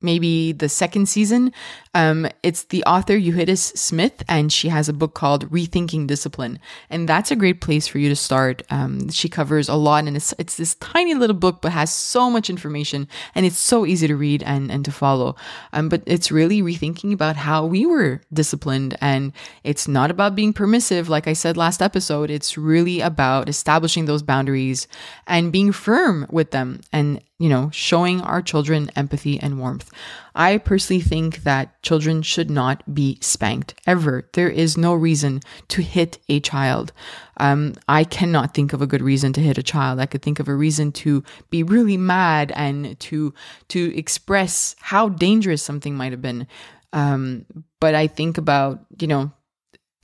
maybe 0.00 0.52
the 0.52 0.68
second 0.68 1.08
season. 1.08 1.52
Um, 1.94 2.28
it's 2.42 2.64
the 2.64 2.84
author 2.84 3.18
Euhydis 3.18 3.76
Smith, 3.76 4.22
and 4.28 4.52
she 4.52 4.68
has 4.68 4.88
a 4.88 4.92
book 4.92 5.14
called 5.14 5.50
Rethinking 5.50 6.06
Discipline, 6.06 6.60
and 6.90 7.08
that's 7.08 7.30
a 7.30 7.36
great 7.36 7.60
place 7.60 7.86
for 7.86 7.98
you 7.98 8.08
to 8.08 8.16
start. 8.16 8.62
Um, 8.70 9.08
she 9.10 9.28
covers 9.28 9.68
a 9.68 9.74
lot, 9.74 10.04
and 10.04 10.16
it's 10.16 10.32
it's 10.38 10.56
this 10.56 10.74
tiny 10.76 11.14
little 11.14 11.36
book, 11.36 11.60
but 11.60 11.72
has 11.72 11.92
so 11.92 12.30
much 12.30 12.50
information, 12.50 13.08
and 13.34 13.44
it's 13.44 13.58
so 13.58 13.84
easy 13.86 14.06
to 14.06 14.16
read 14.16 14.42
and 14.44 14.70
and 14.70 14.84
to 14.84 14.92
follow. 14.92 15.34
Um, 15.72 15.88
but 15.88 16.02
it's 16.06 16.30
really 16.30 16.62
rethinking 16.62 17.12
about 17.12 17.36
how 17.36 17.66
we 17.66 17.84
were 17.86 18.20
disciplined, 18.32 18.96
and 19.00 19.32
it's 19.64 19.88
not 19.88 20.10
about 20.10 20.36
being 20.36 20.52
permissive, 20.52 21.08
like 21.08 21.26
I 21.26 21.32
said 21.32 21.56
last 21.56 21.82
episode. 21.82 22.30
It's 22.30 22.56
really 22.56 23.00
about 23.00 23.48
establishing 23.48 24.04
those 24.04 24.22
boundaries 24.22 24.86
and 25.26 25.50
being 25.50 25.72
firm 25.72 26.26
with 26.30 26.52
them, 26.52 26.80
and 26.92 27.20
you 27.38 27.48
know, 27.48 27.70
showing 27.72 28.20
our 28.20 28.42
children 28.42 28.90
empathy 28.96 29.38
and 29.38 29.60
warmth. 29.60 29.90
I 30.34 30.58
personally 30.58 31.00
think 31.00 31.44
that 31.44 31.80
children 31.82 32.22
should 32.22 32.50
not 32.50 32.82
be 32.92 33.18
spanked 33.20 33.74
ever. 33.86 34.28
There 34.32 34.48
is 34.48 34.76
no 34.76 34.92
reason 34.92 35.40
to 35.68 35.82
hit 35.82 36.18
a 36.28 36.40
child. 36.40 36.92
Um, 37.36 37.74
I 37.88 38.02
cannot 38.02 38.54
think 38.54 38.72
of 38.72 38.82
a 38.82 38.88
good 38.88 39.02
reason 39.02 39.32
to 39.34 39.40
hit 39.40 39.56
a 39.56 39.62
child. 39.62 40.00
I 40.00 40.06
could 40.06 40.22
think 40.22 40.40
of 40.40 40.48
a 40.48 40.54
reason 40.54 40.90
to 40.92 41.22
be 41.50 41.62
really 41.62 41.96
mad 41.96 42.52
and 42.56 42.98
to 43.00 43.32
to 43.68 43.96
express 43.96 44.74
how 44.80 45.08
dangerous 45.08 45.62
something 45.62 45.94
might 45.94 46.12
have 46.12 46.22
been. 46.22 46.48
Um, 46.92 47.46
but 47.78 47.94
I 47.94 48.08
think 48.08 48.38
about 48.38 48.80
you 48.98 49.06
know 49.06 49.32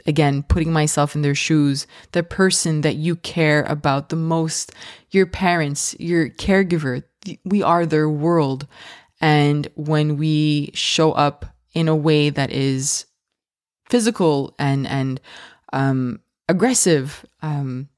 again, 0.07 0.43
putting 0.43 0.73
myself 0.73 1.15
in 1.15 1.23
their 1.23 1.35
shoes, 1.35 1.87
the 2.13 2.23
person 2.23 2.83
that 2.83 2.97
you 2.97 3.17
care 3.17 3.63
about 3.65 4.09
the 4.09 4.17
most, 4.17 4.73
your 5.11 5.27
parents, 5.27 5.97
your 5.99 6.29
caregiver, 6.29 7.03
we 7.45 7.63
are 7.63 7.87
their 7.87 8.09
world. 8.09 8.67
And 9.21 9.69
when 9.75 10.17
we 10.17 10.71
show 10.75 11.13
up 11.13 11.47
in 11.73 11.89
a 11.89 11.97
way 11.97 12.31
that 12.31 12.51
is 12.51 13.07
physical 13.89 14.55
and, 14.59 14.87
and, 14.87 15.21
um, 15.73 16.21
aggressive, 16.49 17.25
um, 17.43 17.89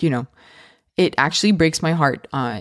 you 0.00 0.10
know, 0.10 0.26
it 1.00 1.14
actually 1.16 1.52
breaks 1.52 1.80
my 1.80 1.92
heart 1.92 2.28
uh, 2.34 2.60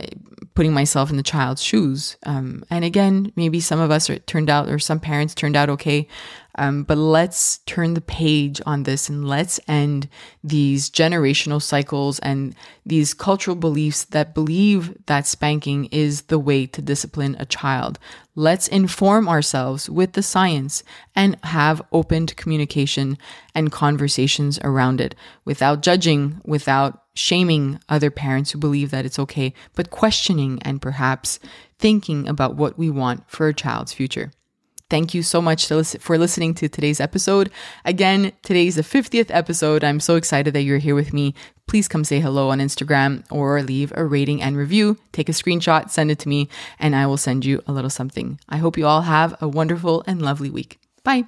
putting 0.55 0.73
myself 0.73 1.09
in 1.09 1.17
the 1.17 1.23
child's 1.23 1.61
shoes. 1.61 2.15
Um, 2.25 2.63
and 2.69 2.85
again, 2.85 3.33
maybe 3.35 3.59
some 3.59 3.81
of 3.81 3.91
us 3.91 4.09
are 4.09 4.17
turned 4.17 4.49
out, 4.49 4.69
or 4.69 4.79
some 4.79 5.01
parents 5.01 5.35
turned 5.35 5.57
out 5.57 5.69
okay. 5.69 6.07
Um, 6.55 6.83
but 6.83 6.97
let's 6.97 7.57
turn 7.59 7.95
the 7.95 8.01
page 8.01 8.61
on 8.65 8.83
this 8.83 9.09
and 9.09 9.27
let's 9.27 9.59
end 9.67 10.07
these 10.41 10.89
generational 10.89 11.61
cycles 11.61 12.19
and 12.19 12.55
these 12.85 13.13
cultural 13.13 13.57
beliefs 13.57 14.05
that 14.05 14.33
believe 14.33 14.97
that 15.07 15.27
spanking 15.27 15.85
is 15.85 16.23
the 16.23 16.39
way 16.39 16.65
to 16.65 16.81
discipline 16.81 17.35
a 17.39 17.45
child. 17.45 17.99
Let's 18.35 18.69
inform 18.69 19.27
ourselves 19.27 19.89
with 19.89 20.13
the 20.13 20.23
science 20.23 20.83
and 21.13 21.37
have 21.43 21.81
open 21.91 22.27
communication 22.27 23.17
and 23.53 23.69
conversations 23.71 24.59
around 24.63 25.01
it 25.01 25.13
without 25.43 25.81
judging, 25.81 26.39
without 26.45 27.03
shaming 27.19 27.79
other 27.89 28.09
parents 28.09 28.51
who 28.51 28.57
believe 28.57 28.91
that 28.91 29.05
it's 29.05 29.19
okay, 29.19 29.53
but 29.75 29.89
questioning 29.89 30.59
and 30.63 30.81
perhaps 30.81 31.39
thinking 31.77 32.27
about 32.27 32.55
what 32.55 32.77
we 32.77 32.89
want 32.89 33.29
for 33.29 33.47
a 33.47 33.53
child's 33.53 33.93
future. 33.93 34.31
Thank 34.89 35.13
you 35.13 35.21
so 35.21 35.39
much 35.39 35.67
for 35.67 36.17
listening 36.17 36.55
to 36.55 36.67
today's 36.67 36.99
episode. 36.99 37.51
Again, 37.85 38.31
today's 38.41 38.75
the 38.75 38.81
50th 38.81 39.29
episode. 39.29 39.83
I'm 39.83 39.99
so 39.99 40.15
excited 40.15 40.55
that 40.55 40.63
you're 40.63 40.79
here 40.79 40.95
with 40.95 41.13
me. 41.13 41.35
Please 41.67 41.87
come 41.87 42.03
say 42.03 42.19
hello 42.19 42.49
on 42.49 42.57
Instagram 42.59 43.23
or 43.29 43.61
leave 43.61 43.93
a 43.95 44.03
rating 44.03 44.41
and 44.41 44.57
review. 44.57 44.97
Take 45.11 45.29
a 45.29 45.33
screenshot, 45.33 45.91
send 45.91 46.09
it 46.09 46.17
to 46.19 46.29
me, 46.29 46.49
and 46.79 46.95
I 46.95 47.05
will 47.05 47.17
send 47.17 47.45
you 47.45 47.61
a 47.67 47.71
little 47.71 47.91
something. 47.91 48.39
I 48.49 48.57
hope 48.57 48.77
you 48.77 48.87
all 48.87 49.01
have 49.01 49.35
a 49.39 49.47
wonderful 49.47 50.03
and 50.07 50.23
lovely 50.23 50.49
week. 50.49 50.79
Bye. 51.03 51.25